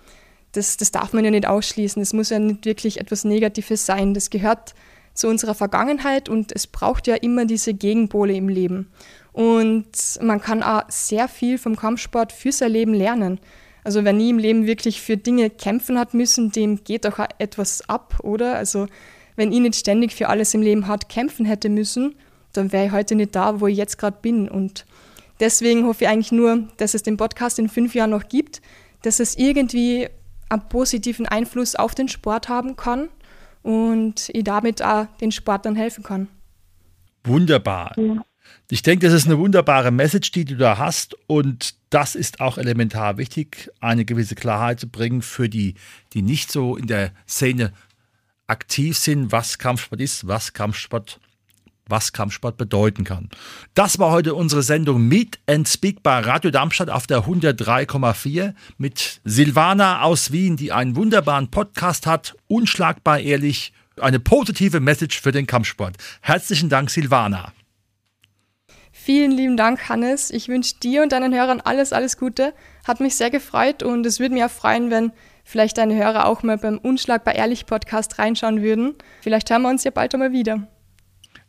Das, 0.52 0.76
das 0.76 0.92
darf 0.92 1.12
man 1.12 1.24
ja 1.24 1.32
nicht 1.32 1.48
ausschließen. 1.48 2.00
Es 2.00 2.12
muss 2.12 2.30
ja 2.30 2.38
nicht 2.38 2.64
wirklich 2.64 3.00
etwas 3.00 3.24
Negatives 3.24 3.84
sein. 3.84 4.14
Das 4.14 4.30
gehört 4.30 4.74
zu 5.12 5.26
unserer 5.26 5.56
Vergangenheit 5.56 6.28
und 6.28 6.52
es 6.54 6.68
braucht 6.68 7.08
ja 7.08 7.16
immer 7.16 7.46
diese 7.46 7.74
Gegenpole 7.74 8.34
im 8.34 8.48
Leben. 8.48 8.92
Und 9.32 10.20
man 10.20 10.40
kann 10.40 10.62
auch 10.62 10.82
sehr 10.88 11.26
viel 11.26 11.58
vom 11.58 11.74
Kampfsport 11.74 12.30
für 12.30 12.52
sein 12.52 12.70
Leben 12.70 12.94
lernen. 12.94 13.40
Also 13.88 14.04
wer 14.04 14.12
nie 14.12 14.28
im 14.28 14.36
Leben 14.36 14.66
wirklich 14.66 15.00
für 15.00 15.16
Dinge 15.16 15.48
kämpfen 15.48 15.98
hat 15.98 16.12
müssen, 16.12 16.52
dem 16.52 16.84
geht 16.84 17.06
auch 17.06 17.26
etwas 17.38 17.88
ab, 17.88 18.18
oder? 18.22 18.56
Also 18.56 18.86
wenn 19.34 19.50
ich 19.50 19.60
nicht 19.60 19.76
ständig 19.76 20.14
für 20.14 20.28
alles 20.28 20.52
im 20.52 20.60
Leben 20.60 20.88
hart 20.88 21.08
kämpfen 21.08 21.46
hätte 21.46 21.70
müssen, 21.70 22.14
dann 22.52 22.70
wäre 22.70 22.84
ich 22.84 22.92
heute 22.92 23.14
nicht 23.14 23.34
da, 23.34 23.62
wo 23.62 23.66
ich 23.66 23.78
jetzt 23.78 23.96
gerade 23.96 24.18
bin. 24.20 24.46
Und 24.46 24.84
deswegen 25.40 25.86
hoffe 25.86 26.04
ich 26.04 26.10
eigentlich 26.10 26.32
nur, 26.32 26.68
dass 26.76 26.92
es 26.92 27.02
den 27.02 27.16
Podcast 27.16 27.58
in 27.58 27.70
fünf 27.70 27.94
Jahren 27.94 28.10
noch 28.10 28.28
gibt, 28.28 28.60
dass 29.04 29.20
es 29.20 29.38
irgendwie 29.38 30.10
einen 30.50 30.68
positiven 30.68 31.24
Einfluss 31.24 31.74
auf 31.74 31.94
den 31.94 32.08
Sport 32.08 32.50
haben 32.50 32.76
kann 32.76 33.08
und 33.62 34.28
ich 34.34 34.44
damit 34.44 34.82
auch 34.82 35.06
den 35.22 35.32
Sportlern 35.32 35.76
helfen 35.76 36.04
kann. 36.04 36.28
Wunderbar. 37.24 37.94
Ja. 37.96 38.22
Ich 38.70 38.82
denke, 38.82 39.06
das 39.06 39.14
ist 39.14 39.24
eine 39.24 39.38
wunderbare 39.38 39.90
Message, 39.90 40.30
die 40.32 40.44
du 40.44 40.58
da 40.58 40.76
hast. 40.76 41.16
Und 41.26 41.77
das 41.90 42.14
ist 42.14 42.40
auch 42.40 42.58
elementar 42.58 43.16
wichtig, 43.16 43.70
eine 43.80 44.04
gewisse 44.04 44.34
Klarheit 44.34 44.80
zu 44.80 44.88
bringen 44.88 45.22
für 45.22 45.48
die, 45.48 45.74
die 46.12 46.22
nicht 46.22 46.52
so 46.52 46.76
in 46.76 46.86
der 46.86 47.12
Szene 47.26 47.72
aktiv 48.46 48.98
sind, 48.98 49.32
was 49.32 49.58
Kampfsport 49.58 50.00
ist, 50.00 50.26
was 50.26 50.52
Kampfsport 50.52 51.20
was 51.90 52.12
Kampfsport 52.12 52.58
bedeuten 52.58 53.04
kann. 53.04 53.30
Das 53.74 53.98
war 53.98 54.10
heute 54.10 54.34
unsere 54.34 54.62
Sendung 54.62 55.08
Meet 55.08 55.38
and 55.46 55.66
Speak 55.66 56.02
bei 56.02 56.18
Radio 56.20 56.50
Darmstadt 56.50 56.90
auf 56.90 57.06
der 57.06 57.24
103,4 57.24 58.54
mit 58.76 59.20
Silvana 59.24 60.02
aus 60.02 60.30
Wien, 60.30 60.56
die 60.56 60.70
einen 60.70 60.96
wunderbaren 60.96 61.50
Podcast 61.50 62.06
hat, 62.06 62.36
unschlagbar 62.46 63.20
ehrlich, 63.20 63.72
eine 64.00 64.20
positive 64.20 64.80
Message 64.80 65.20
für 65.20 65.32
den 65.32 65.46
Kampfsport. 65.46 65.96
Herzlichen 66.20 66.68
Dank, 66.68 66.90
Silvana. 66.90 67.52
Vielen 69.08 69.30
lieben 69.30 69.56
Dank, 69.56 69.88
Hannes. 69.88 70.30
Ich 70.30 70.48
wünsche 70.48 70.74
dir 70.82 71.02
und 71.02 71.12
deinen 71.12 71.34
Hörern 71.34 71.62
alles, 71.62 71.94
alles 71.94 72.18
Gute. 72.18 72.52
Hat 72.86 73.00
mich 73.00 73.16
sehr 73.16 73.30
gefreut 73.30 73.82
und 73.82 74.04
es 74.04 74.20
würde 74.20 74.34
mich 74.34 74.44
auch 74.44 74.50
freuen, 74.50 74.90
wenn 74.90 75.12
vielleicht 75.44 75.78
deine 75.78 75.94
Hörer 75.94 76.26
auch 76.26 76.42
mal 76.42 76.58
beim 76.58 76.76
Unschlagbar 76.76 77.34
Ehrlich 77.34 77.64
Podcast 77.64 78.18
reinschauen 78.18 78.60
würden. 78.60 78.96
Vielleicht 79.22 79.48
hören 79.48 79.62
wir 79.62 79.70
uns 79.70 79.82
ja 79.82 79.92
bald 79.92 80.12
einmal 80.12 80.32
wieder. 80.32 80.68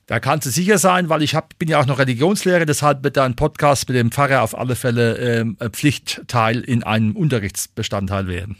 Da 0.05 0.21
kannst 0.21 0.47
du 0.47 0.51
sicher 0.51 0.77
sein, 0.77 1.09
weil 1.09 1.21
ich 1.21 1.35
hab, 1.35 1.59
bin 1.59 1.67
ja 1.67 1.81
auch 1.81 1.85
noch 1.85 1.99
Religionslehrer, 1.99 2.65
deshalb 2.65 3.03
wird 3.03 3.17
dein 3.17 3.35
Podcast 3.35 3.89
mit 3.89 3.97
dem 3.97 4.09
Pfarrer 4.09 4.41
auf 4.41 4.57
alle 4.57 4.77
Fälle 4.77 5.17
ähm, 5.17 5.57
Pflichtteil 5.73 6.61
in 6.61 6.83
einem 6.83 7.13
Unterrichtsbestandteil 7.13 8.27
werden. 8.27 8.55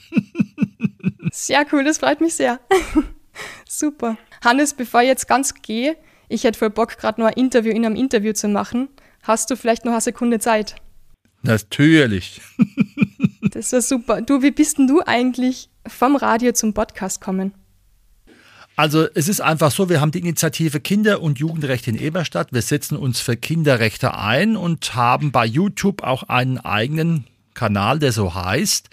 sehr 1.31 1.65
cool, 1.71 1.85
das 1.85 1.99
freut 1.99 2.19
mich 2.19 2.33
sehr. 2.33 2.59
Super. 3.65 4.17
Hannes, 4.43 4.73
bevor 4.73 5.03
ich 5.03 5.07
jetzt 5.07 5.29
ganz 5.29 5.53
gehe, 5.53 5.95
ich 6.30 6.44
hätte 6.44 6.58
voll 6.58 6.70
Bock, 6.70 6.98
gerade 6.98 7.20
noch 7.20 7.28
ein 7.28 7.34
Interview 7.34 7.72
in 7.72 7.86
einem 7.86 7.96
Interview 7.96 8.34
zu 8.34 8.48
machen. 8.48 8.88
Hast 9.24 9.50
du 9.50 9.58
vielleicht 9.58 9.84
noch 9.84 9.92
eine 9.92 10.02
Sekunde 10.02 10.39
Zeit? 10.39 10.76
Natürlich. 11.42 12.39
das 13.42 13.74
war 13.74 13.82
super. 13.82 14.22
Du, 14.22 14.42
wie 14.42 14.52
bist 14.52 14.78
denn 14.78 14.88
du 14.88 15.02
eigentlich 15.06 15.70
vom 15.88 16.15
Radio 16.15 16.52
zum 16.54 16.74
Podcast 16.74 17.20
kommen? 17.20 17.54
Also 18.76 19.08
es 19.13 19.28
ist 19.28 19.42
einfach 19.42 19.72
so, 19.72 19.89
wir 19.89 20.00
haben 20.00 20.12
die 20.12 20.20
Initiative 20.20 20.80
Kinder- 20.80 21.22
und 21.22 21.39
Jugendrechte 21.39 21.89
in 21.89 22.00
Eberstadt. 22.00 22.54
Wir 22.54 22.62
setzen 22.62 22.96
uns 22.96 23.20
für 23.20 23.36
Kinderrechte 23.36 24.13
ein 24.13 24.56
und 24.56 24.96
haben 24.96 25.34
bei 25.34 25.46
YouTube 25.46 26.02
auch 26.02 26.24
einen 26.24 26.60
eigenen 26.60 27.26
Kanal, 27.56 28.00
der 28.00 28.13
so 28.13 28.36
heißt. 28.36 28.89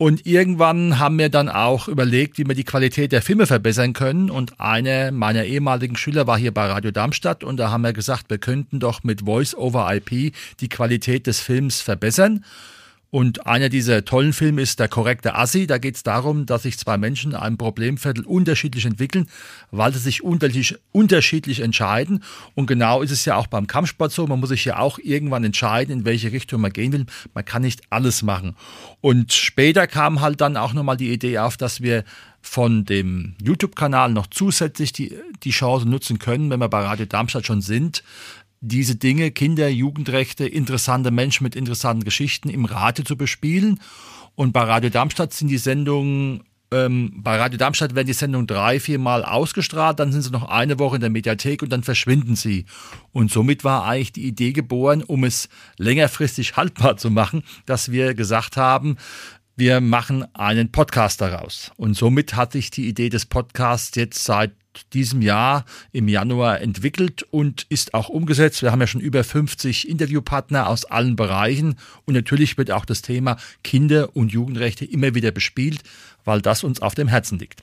Und 0.00 0.24
irgendwann 0.24 0.98
haben 0.98 1.18
wir 1.18 1.28
dann 1.28 1.50
auch 1.50 1.86
überlegt, 1.86 2.38
wie 2.38 2.46
wir 2.46 2.54
die 2.54 2.64
Qualität 2.64 3.12
der 3.12 3.20
Filme 3.20 3.46
verbessern 3.46 3.92
können. 3.92 4.30
Und 4.30 4.58
eine 4.58 5.12
meiner 5.12 5.44
ehemaligen 5.44 5.94
Schüler 5.94 6.26
war 6.26 6.38
hier 6.38 6.54
bei 6.54 6.64
Radio 6.68 6.90
Darmstadt 6.90 7.44
und 7.44 7.58
da 7.58 7.70
haben 7.70 7.82
wir 7.82 7.92
gesagt, 7.92 8.30
wir 8.30 8.38
könnten 8.38 8.80
doch 8.80 9.04
mit 9.04 9.26
Voice 9.26 9.54
over 9.54 9.94
IP 9.94 10.32
die 10.60 10.68
Qualität 10.70 11.26
des 11.26 11.40
Films 11.40 11.82
verbessern. 11.82 12.46
Und 13.10 13.44
einer 13.44 13.68
dieser 13.68 14.04
tollen 14.04 14.32
Filme 14.32 14.62
ist 14.62 14.78
Der 14.78 14.86
korrekte 14.88 15.34
Assi. 15.34 15.66
Da 15.66 15.78
geht 15.78 15.96
es 15.96 16.04
darum, 16.04 16.46
dass 16.46 16.62
sich 16.62 16.78
zwei 16.78 16.96
Menschen 16.96 17.32
in 17.32 17.36
einem 17.36 17.58
Problemviertel 17.58 18.24
unterschiedlich 18.24 18.86
entwickeln, 18.86 19.26
weil 19.72 19.92
sie 19.92 19.98
sich 19.98 20.22
unterschiedlich, 20.22 20.78
unterschiedlich 20.92 21.60
entscheiden. 21.60 22.22
Und 22.54 22.66
genau 22.66 23.02
ist 23.02 23.10
es 23.10 23.24
ja 23.24 23.34
auch 23.34 23.48
beim 23.48 23.66
Kampfsport 23.66 24.12
so. 24.12 24.26
Man 24.28 24.38
muss 24.38 24.50
sich 24.50 24.64
ja 24.64 24.78
auch 24.78 25.00
irgendwann 25.00 25.42
entscheiden, 25.42 25.92
in 25.92 26.04
welche 26.04 26.30
Richtung 26.30 26.60
man 26.60 26.72
gehen 26.72 26.92
will. 26.92 27.06
Man 27.34 27.44
kann 27.44 27.62
nicht 27.62 27.82
alles 27.90 28.22
machen. 28.22 28.54
Und 29.00 29.32
später 29.32 29.88
kam 29.88 30.20
halt 30.20 30.40
dann 30.40 30.56
auch 30.56 30.72
nochmal 30.72 30.96
die 30.96 31.12
Idee 31.12 31.38
auf, 31.38 31.56
dass 31.56 31.80
wir 31.80 32.04
von 32.42 32.84
dem 32.84 33.34
YouTube-Kanal 33.42 34.12
noch 34.12 34.26
zusätzlich 34.26 34.92
die, 34.92 35.18
die 35.42 35.50
Chance 35.50 35.86
nutzen 35.86 36.18
können, 36.18 36.48
wenn 36.50 36.60
wir 36.60 36.68
bei 36.68 36.82
Radio 36.82 37.06
Darmstadt 37.06 37.46
schon 37.46 37.60
sind, 37.60 38.02
diese 38.60 38.96
Dinge, 38.96 39.30
Kinder, 39.30 39.68
Jugendrechte, 39.68 40.46
interessante 40.46 41.10
Menschen 41.10 41.44
mit 41.44 41.56
interessanten 41.56 42.04
Geschichten 42.04 42.50
im 42.50 42.66
Radio 42.66 43.04
zu 43.04 43.16
bespielen. 43.16 43.80
Und 44.34 44.52
bei 44.52 44.62
Radio 44.62 44.90
Darmstadt 44.90 45.32
sind 45.32 45.48
die 45.48 45.58
Sendungen, 45.58 46.44
ähm, 46.70 47.12
bei 47.16 47.36
Radio 47.36 47.58
Darmstadt 47.58 47.94
werden 47.94 48.06
die 48.06 48.12
Sendungen 48.12 48.46
drei, 48.46 48.78
viermal 48.78 49.24
ausgestrahlt, 49.24 49.98
dann 49.98 50.12
sind 50.12 50.22
sie 50.22 50.30
noch 50.30 50.48
eine 50.48 50.78
Woche 50.78 50.96
in 50.96 51.00
der 51.00 51.10
Mediathek 51.10 51.62
und 51.62 51.70
dann 51.70 51.82
verschwinden 51.82 52.36
sie. 52.36 52.66
Und 53.12 53.30
somit 53.30 53.64
war 53.64 53.84
eigentlich 53.84 54.12
die 54.12 54.26
Idee 54.26 54.52
geboren, 54.52 55.02
um 55.02 55.24
es 55.24 55.48
längerfristig 55.78 56.56
haltbar 56.56 56.96
zu 56.96 57.10
machen, 57.10 57.42
dass 57.66 57.90
wir 57.90 58.14
gesagt 58.14 58.56
haben, 58.56 58.96
wir 59.56 59.80
machen 59.80 60.24
einen 60.34 60.72
Podcast 60.72 61.20
daraus. 61.20 61.72
Und 61.76 61.94
somit 61.94 62.34
hatte 62.34 62.56
ich 62.56 62.70
die 62.70 62.88
Idee 62.88 63.08
des 63.08 63.26
Podcasts 63.26 63.94
jetzt 63.96 64.24
seit 64.24 64.52
diesem 64.92 65.22
Jahr 65.22 65.64
im 65.92 66.08
Januar 66.08 66.60
entwickelt 66.60 67.24
und 67.30 67.66
ist 67.68 67.94
auch 67.94 68.08
umgesetzt. 68.08 68.62
Wir 68.62 68.72
haben 68.72 68.80
ja 68.80 68.86
schon 68.86 69.00
über 69.00 69.24
50 69.24 69.88
Interviewpartner 69.88 70.68
aus 70.68 70.84
allen 70.84 71.16
Bereichen 71.16 71.76
und 72.04 72.14
natürlich 72.14 72.56
wird 72.58 72.70
auch 72.70 72.84
das 72.84 73.02
Thema 73.02 73.36
Kinder- 73.64 74.14
und 74.14 74.32
Jugendrechte 74.32 74.84
immer 74.84 75.14
wieder 75.14 75.30
bespielt, 75.30 75.82
weil 76.24 76.40
das 76.40 76.64
uns 76.64 76.80
auf 76.80 76.94
dem 76.94 77.08
Herzen 77.08 77.38
liegt. 77.38 77.62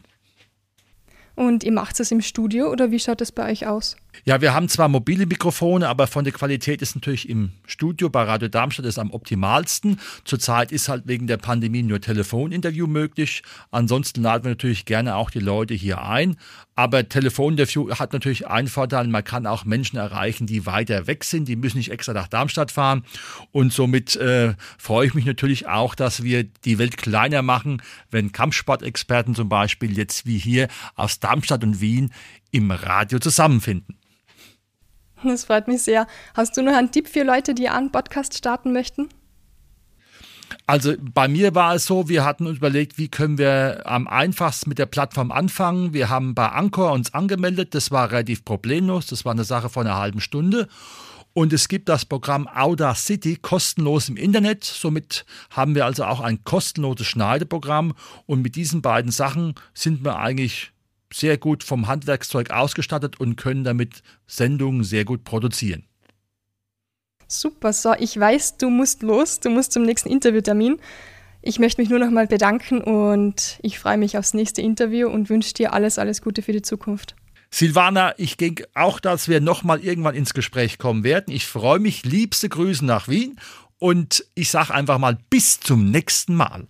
Und 1.36 1.63
ihr 1.63 1.72
macht 1.72 2.00
es 2.00 2.12
im 2.12 2.22
Studio 2.22 2.72
oder 2.72 2.89
wie 2.89 3.00
schaut 3.00 3.22
es 3.22 3.32
bei 3.32 3.52
euch 3.52 3.67
aus? 3.67 3.96
Ja, 4.25 4.41
wir 4.41 4.53
haben 4.53 4.69
zwar 4.69 4.88
mobile 4.88 5.25
Mikrofone, 5.25 5.88
aber 5.88 6.08
von 6.08 6.23
der 6.23 6.34
Qualität 6.34 6.82
ist 6.82 6.95
natürlich 6.95 7.30
im 7.30 7.51
Studio 7.65 8.10
bei 8.10 8.23
Radio 8.23 8.47
Darmstadt 8.47 8.86
ist 8.86 8.99
am 8.99 9.12
optimalsten. 9.12 9.99
Zurzeit 10.25 10.71
ist 10.71 10.89
halt 10.89 11.08
wegen 11.08 11.27
der 11.27 11.38
Pandemie 11.38 11.84
nur 11.84 12.01
Telefoninterview 12.01 12.88
möglich. 12.88 13.43
Ansonsten 13.71 14.21
laden 14.21 14.43
wir 14.43 14.51
natürlich 14.51 14.86
gerne 14.86 15.15
auch 15.15 15.30
die 15.30 15.39
Leute 15.39 15.73
hier 15.73 16.01
ein. 16.01 16.38
Aber 16.75 17.08
Telefoninterview 17.08 17.89
hat 17.95 18.13
natürlich 18.13 18.47
einen 18.47 18.67
Vorteil, 18.67 19.08
man 19.08 19.23
kann 19.23 19.47
auch 19.47 19.65
Menschen 19.65 19.97
erreichen, 19.97 20.45
die 20.45 20.65
weiter 20.65 21.08
weg 21.08 21.23
sind, 21.23 21.47
die 21.47 21.56
müssen 21.56 21.77
nicht 21.77 21.91
extra 21.91 22.13
nach 22.13 22.27
Darmstadt 22.27 22.71
fahren. 22.71 23.03
Und 23.51 23.73
somit 23.73 24.15
äh, 24.15 24.53
freue 24.77 25.08
ich 25.08 25.13
mich 25.13 25.25
natürlich 25.25 25.67
auch, 25.67 25.95
dass 25.95 26.23
wir 26.23 26.43
die 26.43 26.77
Welt 26.77 26.97
kleiner 26.97 27.41
machen, 27.41 27.82
wenn 28.12 28.32
Kampfsportexperten 28.32 29.34
zum 29.34 29.49
Beispiel 29.49 29.97
jetzt 29.97 30.25
wie 30.25 30.38
hier 30.38 30.67
aus 30.95 31.19
Darmstadt 31.19 31.63
und 31.63 31.82
Wien 31.82 32.13
im 32.51 32.69
Radio 32.71 33.19
zusammenfinden. 33.19 33.97
Das 35.23 35.45
freut 35.45 35.67
mich 35.67 35.84
sehr. 35.84 36.08
Hast 36.36 36.58
du 36.58 36.62
noch 36.62 36.75
einen 36.75 36.91
Tipp 36.91 37.08
für 37.08 37.23
Leute, 37.23 37.53
die 37.53 37.69
einen 37.69 37.91
Podcast 37.91 38.38
starten 38.38 38.73
möchten? 38.73 39.10
Also 40.65 40.93
bei 40.99 41.27
mir 41.27 41.56
war 41.56 41.75
es 41.75 41.86
so, 41.86 42.10
wir 42.10 42.23
hatten 42.23 42.47
uns 42.47 42.58
überlegt, 42.58 42.97
wie 42.97 43.10
können 43.10 43.38
wir 43.38 43.82
am 43.86 44.08
einfachsten 44.08 44.69
mit 44.69 44.80
der 44.80 44.86
Plattform 44.86 45.32
anfangen. 45.32 45.93
Wir 45.93 46.10
haben 46.10 46.36
bei 46.36 46.49
Anchor 46.49 46.91
uns 46.91 47.13
angemeldet, 47.13 47.73
das 47.73 47.91
war 47.91 48.12
relativ 48.12 48.45
problemlos, 48.45 49.08
das 49.08 49.25
war 49.25 49.34
eine 49.34 49.43
Sache 49.43 49.69
von 49.69 49.88
einer 49.88 49.97
halben 49.97 50.21
Stunde. 50.21 50.67
Und 51.34 51.53
es 51.53 51.67
gibt 51.67 51.88
das 51.88 52.03
Programm 52.03 52.47
Audacity 52.47 53.36
kostenlos 53.36 54.10
im 54.10 54.17
Internet. 54.17 54.63
Somit 54.63 55.23
haben 55.51 55.75
wir 55.75 55.86
also 55.86 56.03
auch 56.03 56.19
ein 56.19 56.43
kostenloses 56.43 57.06
Schneideprogramm. 57.06 57.93
Und 58.25 58.41
mit 58.41 58.56
diesen 58.56 58.82
beiden 58.82 59.12
Sachen 59.12 59.53
sind 59.75 60.03
wir 60.03 60.17
eigentlich 60.17 60.71
sehr 61.13 61.38
gut 61.38 61.63
vom 61.63 61.88
Handwerkszeug 61.88 62.52
ausgestattet 62.52 63.20
und 63.20 63.36
können 63.36 63.63
damit 63.63 64.04
Sendungen 64.26 64.84
sehr 64.84 65.06
gut 65.06 65.24
produzieren. 65.24 65.86
Super, 67.28 67.74
so, 67.74 67.93
ich 68.00 68.17
weiß, 68.17 68.58
du 68.58 68.70
musst 68.70 69.04
los, 69.04 69.39
du 69.39 69.50
musst 69.50 69.74
zum 69.74 69.84
nächsten 69.84 70.10
Interviewtermin. 70.10 70.80
Ich 71.41 71.60
möchte 71.60 71.82
mich 71.82 71.89
nur 71.89 72.00
noch 72.00 72.10
mal 72.10 72.28
bedanken 72.28 72.82
und 72.82 73.60
ich 73.62 73.80
freue 73.80 73.98
mich 73.98 74.17
aufs 74.17 74.34
nächste 74.34 74.62
Interview 74.62 75.10
und 75.10 75.30
wünsche 75.30 75.54
dir 75.54 75.74
alles, 75.74 76.00
alles 76.00 76.22
Gute 76.22 76.41
für 76.41 76.54
die 76.54 76.62
Zukunft. 76.62 77.15
Silvana, 77.50 78.13
ich 78.17 78.38
denke 78.38 78.67
auch, 78.74 79.00
dass 79.00 79.28
wir 79.28 79.39
noch 79.39 79.63
mal 79.63 79.80
irgendwann 79.80 80.15
ins 80.15 80.34
Gespräch 80.34 80.78
kommen 80.78 81.04
werden. 81.04 81.34
Ich 81.34 81.48
freue 81.48 81.80
mich, 81.80 82.04
liebste 82.04 82.50
Grüße 82.50 82.86
nach 82.86 83.08
Wien 83.08 83.39
und 83.78 84.26
ich 84.36 84.50
sage 84.50 84.74
einfach 84.74 84.98
mal 84.98 85.17
bis 85.30 85.60
zum 85.60 85.89
nächsten 85.91 86.36
Mal. 86.36 86.67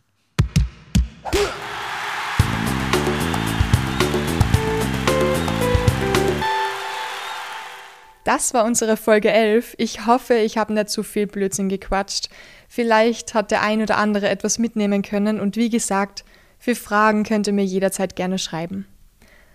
Das 8.27 8.53
war 8.53 8.65
unsere 8.65 8.97
Folge 8.97 9.31
11. 9.31 9.75
Ich 9.77 10.05
hoffe, 10.05 10.33
ich 10.33 10.57
habe 10.57 10.73
nicht 10.73 10.89
zu 10.89 11.01
viel 11.01 11.27
Blödsinn 11.27 11.69
gequatscht. 11.69 12.27
Vielleicht 12.67 13.33
hat 13.33 13.51
der 13.51 13.61
ein 13.61 13.81
oder 13.81 13.97
andere 13.97 14.27
etwas 14.27 14.59
mitnehmen 14.59 15.01
können 15.01 15.39
und 15.39 15.55
wie 15.55 15.69
gesagt, 15.69 16.25
für 16.59 16.75
Fragen 16.75 17.23
könnt 17.23 17.47
ihr 17.47 17.53
mir 17.53 17.63
jederzeit 17.63 18.17
gerne 18.17 18.37
schreiben. 18.37 18.85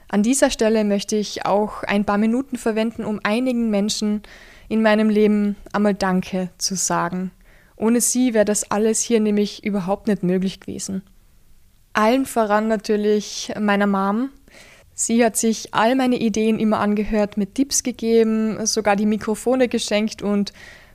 An 0.08 0.22
dieser 0.22 0.48
Stelle 0.48 0.85
möchte 0.85 1.16
ich 1.16 1.44
auch 1.44 1.82
ein 1.82 2.06
paar 2.06 2.16
Minuten 2.16 2.56
verwenden, 2.56 3.04
um 3.04 3.20
einigen 3.22 3.68
Menschen 3.68 4.22
in 4.70 4.80
meinem 4.80 5.11
Leben 5.11 5.56
einmal 5.74 5.92
Danke 5.92 6.48
zu 6.56 6.74
sagen. 6.74 7.30
Ohne 7.76 8.00
sie 8.00 8.32
wäre 8.32 8.46
das 8.46 8.70
alles 8.70 9.02
hier 9.02 9.20
nämlich 9.20 9.66
überhaupt 9.66 10.06
nicht 10.06 10.22
möglich 10.22 10.61
gewesen. 10.61 11.02
Allen 11.92 12.24
voran 12.24 12.68
natürlich 12.68 13.52
meiner 13.61 13.87
Mom, 13.87 14.30
Sie 15.04 15.24
hat 15.24 15.36
sich 15.36 15.74
all 15.74 15.96
meine 15.96 16.14
Ideen 16.14 16.60
immer 16.60 16.78
angehört, 16.78 17.36
mit 17.36 17.56
Tipps 17.56 17.82
gegeben, 17.82 18.64
sogar 18.66 18.94
die 18.94 19.04
Mikrofone 19.04 19.66
geschenkt 19.66 20.22
und 20.22 20.52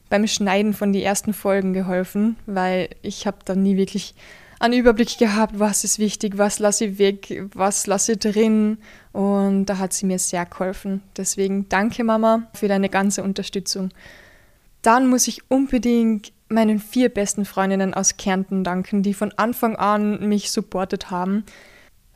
beim 0.09 0.25
Schneiden 0.27 0.73
von 0.73 0.93
den 0.93 1.01
ersten 1.01 1.33
Folgen 1.33 1.73
geholfen, 1.73 2.37
weil 2.45 2.87
ich 3.01 3.27
habe 3.27 3.39
dann 3.43 3.63
nie 3.63 3.75
wirklich 3.75 4.15
einen 4.59 4.79
Überblick 4.79 5.17
gehabt, 5.17 5.59
was 5.59 5.83
ist 5.83 5.99
wichtig, 5.99 6.37
was 6.37 6.59
lasse 6.59 6.85
ich 6.85 6.99
weg, 6.99 7.49
was 7.53 7.85
lasse 7.85 8.13
ich 8.13 8.19
drin. 8.19 8.77
Und 9.11 9.65
da 9.65 9.77
hat 9.77 9.91
sie 9.91 10.05
mir 10.05 10.19
sehr 10.19 10.45
geholfen. 10.45 11.03
Deswegen 11.17 11.67
danke 11.67 12.05
Mama 12.05 12.47
für 12.53 12.69
deine 12.69 12.87
ganze 12.87 13.23
Unterstützung. 13.23 13.89
Dann 14.83 15.07
muss 15.07 15.27
ich 15.27 15.51
unbedingt 15.51 16.31
meinen 16.47 16.79
vier 16.79 17.09
besten 17.09 17.43
Freundinnen 17.43 17.93
aus 17.93 18.15
Kärnten 18.15 18.63
danken, 18.63 19.03
die 19.03 19.13
von 19.13 19.33
Anfang 19.33 19.75
an 19.75 20.29
mich 20.29 20.49
supportet 20.49 21.11
haben. 21.11 21.43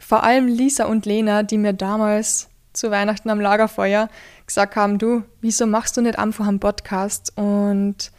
Vor 0.01 0.23
allem 0.23 0.47
Lisa 0.47 0.85
und 0.85 1.05
Lena, 1.05 1.43
die 1.43 1.57
mir 1.57 1.73
damals 1.73 2.49
zu 2.73 2.89
Weihnachten 2.89 3.29
am 3.29 3.39
Lagerfeuer 3.39 4.09
gesagt 4.45 4.75
haben, 4.75 4.97
du, 4.97 5.23
wieso 5.41 5.67
machst 5.67 5.95
du 5.95 6.01
nicht 6.01 6.17
einfach 6.17 6.47
einen 6.47 6.59
Podcast? 6.59 7.31
Und 7.37 8.11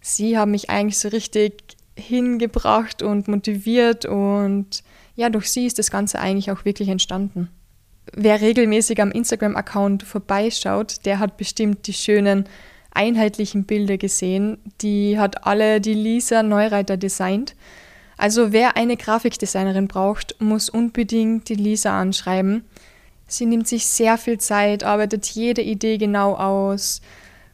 sie 0.00 0.36
haben 0.36 0.50
mich 0.50 0.70
eigentlich 0.70 0.98
so 0.98 1.08
richtig 1.08 1.76
hingebracht 1.96 3.02
und 3.02 3.28
motiviert 3.28 4.06
und 4.06 4.82
ja, 5.16 5.28
durch 5.28 5.50
sie 5.50 5.66
ist 5.66 5.78
das 5.78 5.90
Ganze 5.90 6.18
eigentlich 6.18 6.50
auch 6.50 6.64
wirklich 6.64 6.88
entstanden. 6.88 7.48
Wer 8.12 8.40
regelmäßig 8.40 9.00
am 9.00 9.12
Instagram-Account 9.12 10.02
vorbeischaut, 10.02 11.04
der 11.04 11.18
hat 11.18 11.36
bestimmt 11.36 11.86
die 11.86 11.92
schönen 11.92 12.46
einheitlichen 12.90 13.64
Bilder 13.64 13.98
gesehen. 13.98 14.58
Die 14.80 15.18
hat 15.18 15.46
alle 15.46 15.80
die 15.80 15.94
Lisa 15.94 16.42
Neureiter 16.42 16.96
designt. 16.96 17.54
Also 18.20 18.52
wer 18.52 18.76
eine 18.76 18.98
Grafikdesignerin 18.98 19.88
braucht, 19.88 20.36
muss 20.40 20.68
unbedingt 20.68 21.48
die 21.48 21.54
Lisa 21.54 21.98
anschreiben. 21.98 22.64
Sie 23.26 23.46
nimmt 23.46 23.66
sich 23.66 23.86
sehr 23.86 24.18
viel 24.18 24.36
Zeit, 24.36 24.84
arbeitet 24.84 25.24
jede 25.24 25.62
Idee 25.62 25.96
genau 25.96 26.34
aus, 26.34 27.00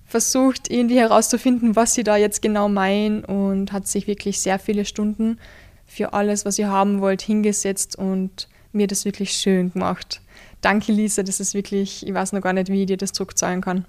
versucht 0.06 0.68
irgendwie 0.68 0.98
herauszufinden, 0.98 1.76
was 1.76 1.94
sie 1.94 2.02
da 2.02 2.16
jetzt 2.16 2.42
genau 2.42 2.68
meinen 2.68 3.24
und 3.24 3.70
hat 3.70 3.86
sich 3.86 4.08
wirklich 4.08 4.40
sehr 4.40 4.58
viele 4.58 4.84
Stunden 4.84 5.38
für 5.86 6.14
alles, 6.14 6.44
was 6.44 6.58
ihr 6.58 6.68
haben 6.68 7.00
wollt, 7.00 7.22
hingesetzt 7.22 7.94
und 7.94 8.48
mir 8.72 8.88
das 8.88 9.04
wirklich 9.04 9.34
schön 9.34 9.72
gemacht. 9.72 10.20
Danke, 10.62 10.90
Lisa, 10.90 11.22
das 11.22 11.38
ist 11.38 11.54
wirklich, 11.54 12.04
ich 12.04 12.12
weiß 12.12 12.32
noch 12.32 12.40
gar 12.40 12.52
nicht, 12.52 12.70
wie 12.70 12.80
ich 12.80 12.86
dir 12.86 12.96
das 12.96 13.12
zurückzahlen 13.12 13.60
kann. 13.60 13.84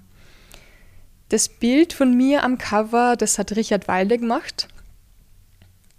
Das 1.29 1.49
Bild 1.49 1.93
von 1.93 2.15
mir 2.15 2.43
am 2.43 2.59
Cover, 2.59 3.15
das 3.17 3.39
hat 3.39 3.55
Richard 3.55 3.87
Walde 3.87 4.19
gemacht. 4.19 4.67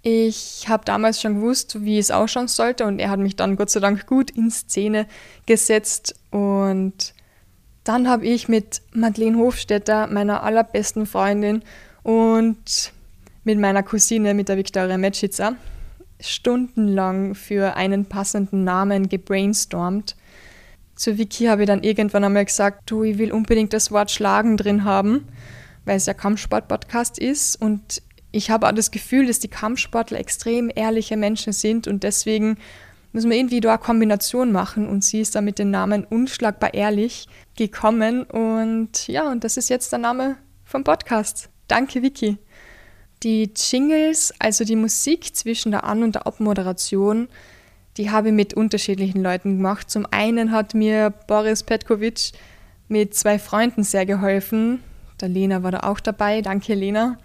Ich 0.02 0.68
habe 0.68 0.84
damals 0.84 1.20
schon 1.20 1.36
gewusst, 1.36 1.84
wie 1.84 1.98
es 1.98 2.10
ausschauen 2.10 2.48
sollte 2.48 2.86
und 2.86 2.98
er 2.98 3.10
hat 3.10 3.18
mich 3.18 3.36
dann 3.36 3.56
Gott 3.56 3.70
sei 3.70 3.80
Dank 3.80 4.06
gut 4.06 4.30
in 4.30 4.50
Szene 4.50 5.06
gesetzt 5.46 6.14
und 6.30 7.14
dann 7.84 8.08
habe 8.08 8.26
ich 8.26 8.48
mit 8.48 8.82
Madeleine 8.92 9.38
Hofstetter, 9.38 10.06
meiner 10.06 10.42
allerbesten 10.42 11.06
Freundin 11.06 11.62
und 12.02 12.92
mit 13.44 13.58
meiner 13.58 13.82
Cousine, 13.82 14.34
mit 14.34 14.48
der 14.48 14.58
Viktoria 14.58 14.98
Metschitzer, 14.98 15.56
stundenlang 16.20 17.34
für 17.34 17.76
einen 17.76 18.04
passenden 18.04 18.62
Namen 18.62 19.08
gebrainstormt. 19.08 20.16
Zu 20.94 21.16
Vicky 21.16 21.46
habe 21.46 21.62
ich 21.62 21.66
dann 21.66 21.82
irgendwann 21.82 22.24
einmal 22.24 22.44
gesagt, 22.44 22.90
du, 22.90 23.04
ich 23.04 23.18
will 23.18 23.32
unbedingt 23.32 23.72
das 23.72 23.90
Wort 23.90 24.10
Schlagen 24.10 24.56
drin 24.56 24.84
haben, 24.84 25.26
weil 25.84 25.96
es 25.96 26.06
ja 26.06 26.14
Kampfsport-Podcast 26.14 27.18
ist 27.18 27.56
und 27.56 28.02
ich 28.30 28.50
habe 28.50 28.66
auch 28.68 28.72
das 28.72 28.90
Gefühl, 28.90 29.26
dass 29.26 29.38
die 29.38 29.48
Kampfsportler 29.48 30.18
extrem 30.18 30.70
ehrliche 30.74 31.16
Menschen 31.16 31.52
sind 31.52 31.88
und 31.88 32.02
deswegen 32.02 32.58
müssen 33.12 33.30
wir 33.30 33.38
irgendwie 33.38 33.60
da 33.60 33.70
eine 33.70 33.78
Kombination 33.78 34.52
machen 34.52 34.86
und 34.86 35.02
sie 35.02 35.20
ist 35.20 35.34
da 35.34 35.40
mit 35.40 35.58
dem 35.58 35.70
Namen 35.70 36.04
Unschlagbar 36.04 36.74
Ehrlich 36.74 37.26
gekommen 37.56 38.24
und 38.24 39.08
ja, 39.08 39.30
und 39.30 39.44
das 39.44 39.56
ist 39.56 39.70
jetzt 39.70 39.92
der 39.92 39.98
Name 39.98 40.36
vom 40.64 40.84
Podcast. 40.84 41.48
Danke, 41.68 42.02
Vicky. 42.02 42.38
Die 43.22 43.50
Jingles, 43.56 44.32
also 44.38 44.64
die 44.64 44.76
Musik 44.76 45.34
zwischen 45.34 45.72
der 45.72 45.84
An- 45.84 46.02
und 46.02 46.14
der 46.14 46.26
Abmoderation, 46.26 47.28
die 47.96 48.10
habe 48.10 48.28
ich 48.28 48.34
mit 48.34 48.54
unterschiedlichen 48.54 49.22
Leuten 49.22 49.56
gemacht. 49.56 49.90
Zum 49.90 50.06
einen 50.10 50.52
hat 50.52 50.74
mir 50.74 51.10
Boris 51.26 51.64
Petkovic 51.64 52.32
mit 52.86 53.14
zwei 53.14 53.38
Freunden 53.38 53.82
sehr 53.82 54.06
geholfen. 54.06 54.84
Der 55.20 55.28
Lena 55.28 55.64
war 55.64 55.72
da 55.72 55.80
auch 55.80 55.98
dabei. 55.98 56.42
Danke, 56.42 56.74
Lena. 56.74 57.18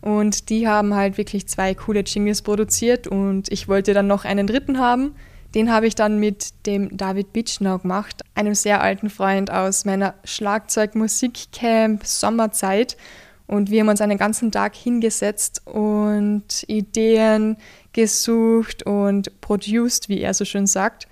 Und 0.00 0.48
die 0.48 0.66
haben 0.66 0.94
halt 0.94 1.18
wirklich 1.18 1.46
zwei 1.46 1.74
coole 1.74 2.00
Jingles 2.00 2.42
produziert 2.42 3.06
und 3.06 3.50
ich 3.52 3.68
wollte 3.68 3.92
dann 3.92 4.06
noch 4.06 4.24
einen 4.24 4.46
dritten 4.46 4.78
haben. 4.78 5.14
Den 5.54 5.70
habe 5.70 5.86
ich 5.86 5.94
dann 5.94 6.18
mit 6.18 6.66
dem 6.66 6.96
David 6.96 7.32
Bitschnau 7.32 7.78
gemacht, 7.78 8.22
einem 8.34 8.54
sehr 8.54 8.80
alten 8.80 9.10
Freund 9.10 9.50
aus 9.50 9.84
meiner 9.84 10.14
Schlagzeugmusikcamp 10.24 12.06
Sommerzeit. 12.06 12.96
Und 13.46 13.68
wir 13.68 13.80
haben 13.80 13.88
uns 13.88 14.00
einen 14.00 14.16
ganzen 14.16 14.52
Tag 14.52 14.76
hingesetzt 14.76 15.66
und 15.66 16.44
Ideen 16.68 17.56
gesucht 17.92 18.84
und 18.84 19.40
produced, 19.40 20.08
wie 20.08 20.20
er 20.20 20.34
so 20.34 20.44
schön 20.44 20.68
sagt. 20.68 21.08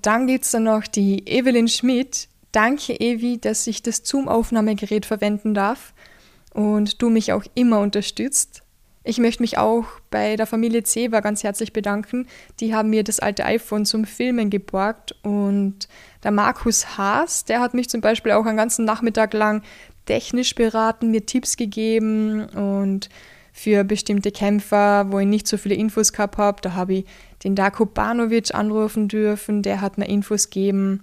Dann 0.00 0.28
gibt 0.28 0.44
es 0.44 0.52
dann 0.52 0.62
noch 0.62 0.86
die 0.86 1.28
Evelyn 1.28 1.66
Schmidt. 1.66 2.28
Danke, 2.52 2.98
Evi, 3.00 3.38
dass 3.38 3.66
ich 3.66 3.82
das 3.82 4.02
Zoom-Aufnahmegerät 4.04 5.06
verwenden 5.06 5.54
darf 5.54 5.92
und 6.52 7.02
du 7.02 7.10
mich 7.10 7.32
auch 7.32 7.44
immer 7.54 7.80
unterstützt. 7.80 8.62
Ich 9.04 9.18
möchte 9.18 9.42
mich 9.42 9.58
auch 9.58 9.84
bei 10.10 10.36
der 10.36 10.46
Familie 10.46 10.84
Zeber 10.84 11.22
ganz 11.22 11.42
herzlich 11.42 11.72
bedanken. 11.72 12.28
Die 12.60 12.72
haben 12.72 12.90
mir 12.90 13.02
das 13.02 13.18
alte 13.18 13.44
iPhone 13.44 13.84
zum 13.84 14.04
Filmen 14.04 14.48
geborgt 14.48 15.16
und 15.22 15.88
der 16.22 16.30
Markus 16.30 16.96
Haas, 16.96 17.44
der 17.44 17.60
hat 17.60 17.74
mich 17.74 17.88
zum 17.88 18.00
Beispiel 18.00 18.32
auch 18.32 18.46
einen 18.46 18.56
ganzen 18.56 18.84
Nachmittag 18.84 19.32
lang 19.32 19.62
technisch 20.06 20.54
beraten, 20.54 21.10
mir 21.10 21.26
Tipps 21.26 21.56
gegeben 21.56 22.44
und 22.46 23.08
für 23.52 23.84
bestimmte 23.84 24.30
Kämpfer, 24.30 25.10
wo 25.10 25.18
ich 25.18 25.26
nicht 25.26 25.46
so 25.46 25.56
viele 25.56 25.74
Infos 25.74 26.12
gehabt 26.12 26.38
habe, 26.38 26.62
da 26.62 26.74
habe 26.74 26.94
ich 26.94 27.04
den 27.44 27.54
Darko 27.54 27.84
Banovic 27.86 28.54
anrufen 28.54 29.08
dürfen, 29.08 29.62
der 29.62 29.80
hat 29.80 29.98
mir 29.98 30.08
Infos 30.08 30.48
gegeben. 30.48 31.02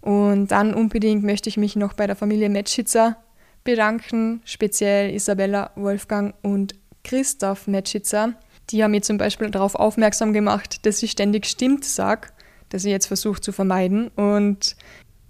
Und 0.00 0.48
dann 0.48 0.72
unbedingt 0.72 1.24
möchte 1.24 1.48
ich 1.48 1.56
mich 1.56 1.76
noch 1.76 1.94
bei 1.94 2.06
der 2.06 2.16
Familie 2.16 2.48
Metschitzer 2.48 3.16
bedanken, 3.64 4.40
speziell 4.44 5.14
Isabella, 5.14 5.70
Wolfgang 5.74 6.34
und 6.42 6.74
Christoph 7.04 7.66
Metschitzer. 7.66 8.34
Die 8.70 8.82
haben 8.82 8.92
mir 8.92 9.02
zum 9.02 9.18
Beispiel 9.18 9.50
darauf 9.50 9.74
aufmerksam 9.74 10.32
gemacht, 10.32 10.86
dass 10.86 11.02
ich 11.02 11.10
ständig 11.10 11.46
stimmt 11.46 11.84
sage, 11.84 12.28
dass 12.68 12.84
ich 12.84 12.90
jetzt 12.90 13.06
versuche 13.06 13.40
zu 13.40 13.52
vermeiden. 13.52 14.08
Und 14.08 14.76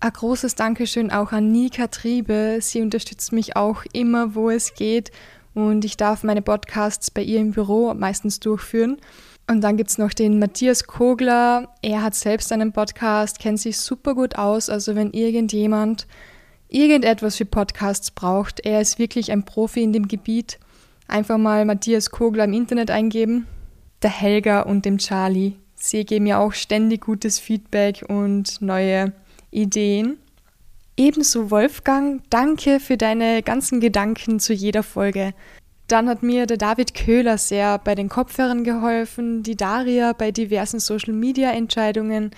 Ein 0.01 0.13
großes 0.13 0.55
Dankeschön 0.55 1.11
auch 1.11 1.33
an 1.33 1.53
Nika 1.53 1.89
Triebe. 1.89 2.59
Sie 2.61 2.81
unterstützt 2.81 3.33
mich 3.33 3.57
auch 3.57 3.85
immer, 3.93 4.35
wo 4.35 4.51
es 4.51 4.75
geht. 4.75 5.11
Und 5.53 5.85
ich 5.85 5.97
darf 5.97 6.23
meine 6.23 6.43
Podcasts 6.43 7.11
bei 7.11 7.23
ihr 7.23 7.41
im 7.41 7.51
Büro 7.51 7.93
meistens 7.95 8.41
durchführen. 8.41 8.99
Und 9.49 9.63
dann 9.63 9.77
gibt 9.77 9.91
es 9.91 9.99
noch 9.99 10.13
den 10.13 10.39
Matthias 10.39 10.85
Kogler. 10.85 11.75
Er 11.83 12.03
hat 12.03 12.15
selbst 12.15 12.53
einen 12.53 12.73
Podcast, 12.73 13.41
kennt 13.41 13.59
sich 13.61 13.79
super 13.79 14.15
gut 14.15 14.37
aus. 14.37 14.71
Also 14.71 14.95
wenn 14.95 15.13
irgendjemand 15.13 16.07
irgendetwas 16.71 17.37
für 17.37 17.45
Podcasts 17.45 18.11
braucht, 18.11 18.61
er 18.61 18.81
ist 18.81 18.99
wirklich 18.99 19.33
ein 19.33 19.45
Profi 19.45 19.83
in 19.83 19.93
dem 19.93 20.09
Gebiet. 20.09 20.59
Einfach 21.09 21.39
mal 21.39 21.65
Matthias 21.65 22.11
Kogler 22.11 22.45
im 22.45 22.53
Internet 22.53 22.91
eingeben. 22.91 23.47
Der 24.03 24.11
Helga 24.11 24.63
und 24.63 24.85
dem 24.85 24.99
Charlie. 24.99 25.57
Sie 25.75 26.05
geben 26.05 26.25
mir 26.25 26.39
auch 26.39 26.53
ständig 26.53 27.03
gutes 27.03 27.39
Feedback 27.39 28.05
und 28.09 28.61
neue 28.63 29.13
Ideen. 29.51 30.19
Ebenso 30.97 31.51
Wolfgang, 31.51 32.23
danke 32.31 32.79
für 32.79 32.97
deine 32.97 33.43
ganzen 33.43 33.81
Gedanken 33.81 34.39
zu 34.39 34.53
jeder 34.53 34.83
Folge. 34.83 35.33
Dann 35.89 36.09
hat 36.09 36.23
mir 36.23 36.47
der 36.47 36.59
David 36.59 36.95
Köhler 36.95 37.39
sehr 37.39 37.79
bei 37.79 37.95
den 37.95 38.09
Kopfhörern 38.09 38.63
geholfen, 38.63 39.43
die 39.43 39.57
Daria 39.57 40.13
bei 40.13 40.31
diversen 40.31 40.79
Social-Media-Entscheidungen, 40.79 42.31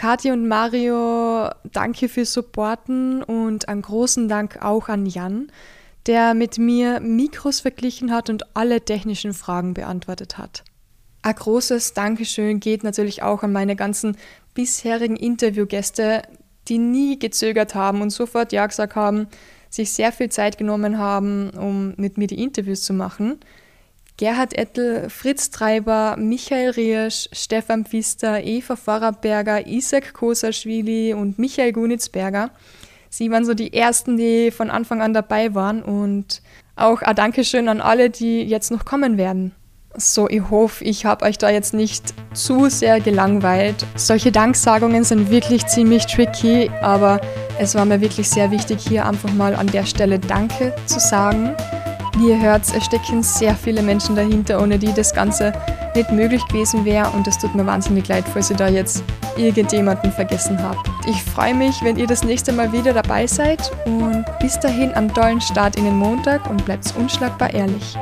Kathi 0.00 0.30
und 0.30 0.48
Mario, 0.48 1.50
danke 1.74 2.08
fürs 2.08 2.32
Supporten 2.32 3.22
und 3.22 3.68
einen 3.68 3.82
großen 3.82 4.30
Dank 4.30 4.62
auch 4.62 4.88
an 4.88 5.04
Jan, 5.04 5.52
der 6.06 6.32
mit 6.32 6.56
mir 6.56 7.00
Mikros 7.00 7.60
verglichen 7.60 8.10
hat 8.10 8.30
und 8.30 8.56
alle 8.56 8.80
technischen 8.80 9.34
Fragen 9.34 9.74
beantwortet 9.74 10.38
hat. 10.38 10.64
Ein 11.20 11.34
großes 11.34 11.92
Dankeschön 11.92 12.60
geht 12.60 12.82
natürlich 12.82 13.22
auch 13.22 13.42
an 13.42 13.52
meine 13.52 13.76
ganzen 13.76 14.16
bisherigen 14.54 15.16
Interviewgäste, 15.16 16.22
die 16.68 16.78
nie 16.78 17.18
gezögert 17.18 17.74
haben 17.74 18.00
und 18.00 18.08
sofort 18.08 18.52
Ja 18.52 18.66
gesagt 18.66 18.96
haben, 18.96 19.26
sich 19.68 19.92
sehr 19.92 20.12
viel 20.12 20.30
Zeit 20.30 20.56
genommen 20.56 20.96
haben, 20.96 21.50
um 21.50 21.92
mit 21.98 22.16
mir 22.16 22.26
die 22.26 22.42
Interviews 22.42 22.84
zu 22.84 22.94
machen. 22.94 23.38
Gerhard 24.20 24.52
Ettel, 24.52 25.08
Fritz 25.08 25.50
Treiber, 25.50 26.14
Michael 26.18 26.72
Riersch, 26.72 27.30
Stefan 27.32 27.86
Pfister, 27.86 28.44
Eva 28.44 28.76
Vorarberger, 28.76 29.66
Isaac 29.66 30.12
Kosaschwili 30.12 31.14
und 31.14 31.38
Michael 31.38 31.72
Gunitzberger. 31.72 32.50
Sie 33.08 33.30
waren 33.30 33.46
so 33.46 33.54
die 33.54 33.72
ersten, 33.72 34.18
die 34.18 34.50
von 34.50 34.68
Anfang 34.68 35.00
an 35.00 35.14
dabei 35.14 35.54
waren 35.54 35.82
und 35.82 36.42
auch 36.76 37.00
ein 37.00 37.16
Dankeschön 37.16 37.66
an 37.70 37.80
alle, 37.80 38.10
die 38.10 38.42
jetzt 38.42 38.70
noch 38.70 38.84
kommen 38.84 39.16
werden. 39.16 39.54
So, 39.96 40.28
ich 40.28 40.50
hoffe, 40.50 40.84
ich 40.84 41.06
habe 41.06 41.24
euch 41.24 41.38
da 41.38 41.48
jetzt 41.48 41.72
nicht 41.72 42.12
zu 42.34 42.68
sehr 42.68 43.00
gelangweilt. 43.00 43.86
Solche 43.96 44.32
Danksagungen 44.32 45.02
sind 45.02 45.30
wirklich 45.30 45.66
ziemlich 45.66 46.04
tricky, 46.04 46.70
aber 46.82 47.22
es 47.58 47.74
war 47.74 47.86
mir 47.86 48.02
wirklich 48.02 48.28
sehr 48.28 48.50
wichtig, 48.50 48.86
hier 48.86 49.06
einfach 49.06 49.32
mal 49.32 49.54
an 49.54 49.68
der 49.68 49.86
Stelle 49.86 50.18
Danke 50.18 50.74
zu 50.84 51.00
sagen. 51.00 51.56
Wie 52.20 52.28
ihr 52.28 52.38
hört, 52.38 52.64
es 52.76 52.84
stecken 52.84 53.22
sehr 53.22 53.54
viele 53.54 53.80
Menschen 53.80 54.14
dahinter, 54.14 54.60
ohne 54.60 54.78
die 54.78 54.92
das 54.92 55.14
Ganze 55.14 55.54
nicht 55.94 56.12
möglich 56.12 56.46
gewesen 56.48 56.84
wäre 56.84 57.08
und 57.12 57.26
es 57.26 57.38
tut 57.38 57.54
mir 57.54 57.64
wahnsinnig 57.64 58.08
leid, 58.08 58.26
falls 58.30 58.50
ihr 58.50 58.58
da 58.58 58.68
jetzt 58.68 59.02
irgendjemanden 59.38 60.12
vergessen 60.12 60.62
habt. 60.62 60.86
Ich 61.08 61.22
freue 61.22 61.54
mich, 61.54 61.82
wenn 61.82 61.96
ihr 61.96 62.06
das 62.06 62.22
nächste 62.22 62.52
Mal 62.52 62.70
wieder 62.74 62.92
dabei 62.92 63.26
seid 63.26 63.72
und 63.86 64.26
bis 64.38 64.60
dahin 64.60 64.92
einen 64.92 65.14
tollen 65.14 65.40
Start 65.40 65.76
in 65.76 65.84
den 65.84 65.96
Montag 65.96 66.48
und 66.50 66.62
bleibt 66.66 66.94
unschlagbar 66.98 67.54
ehrlich. 67.54 67.96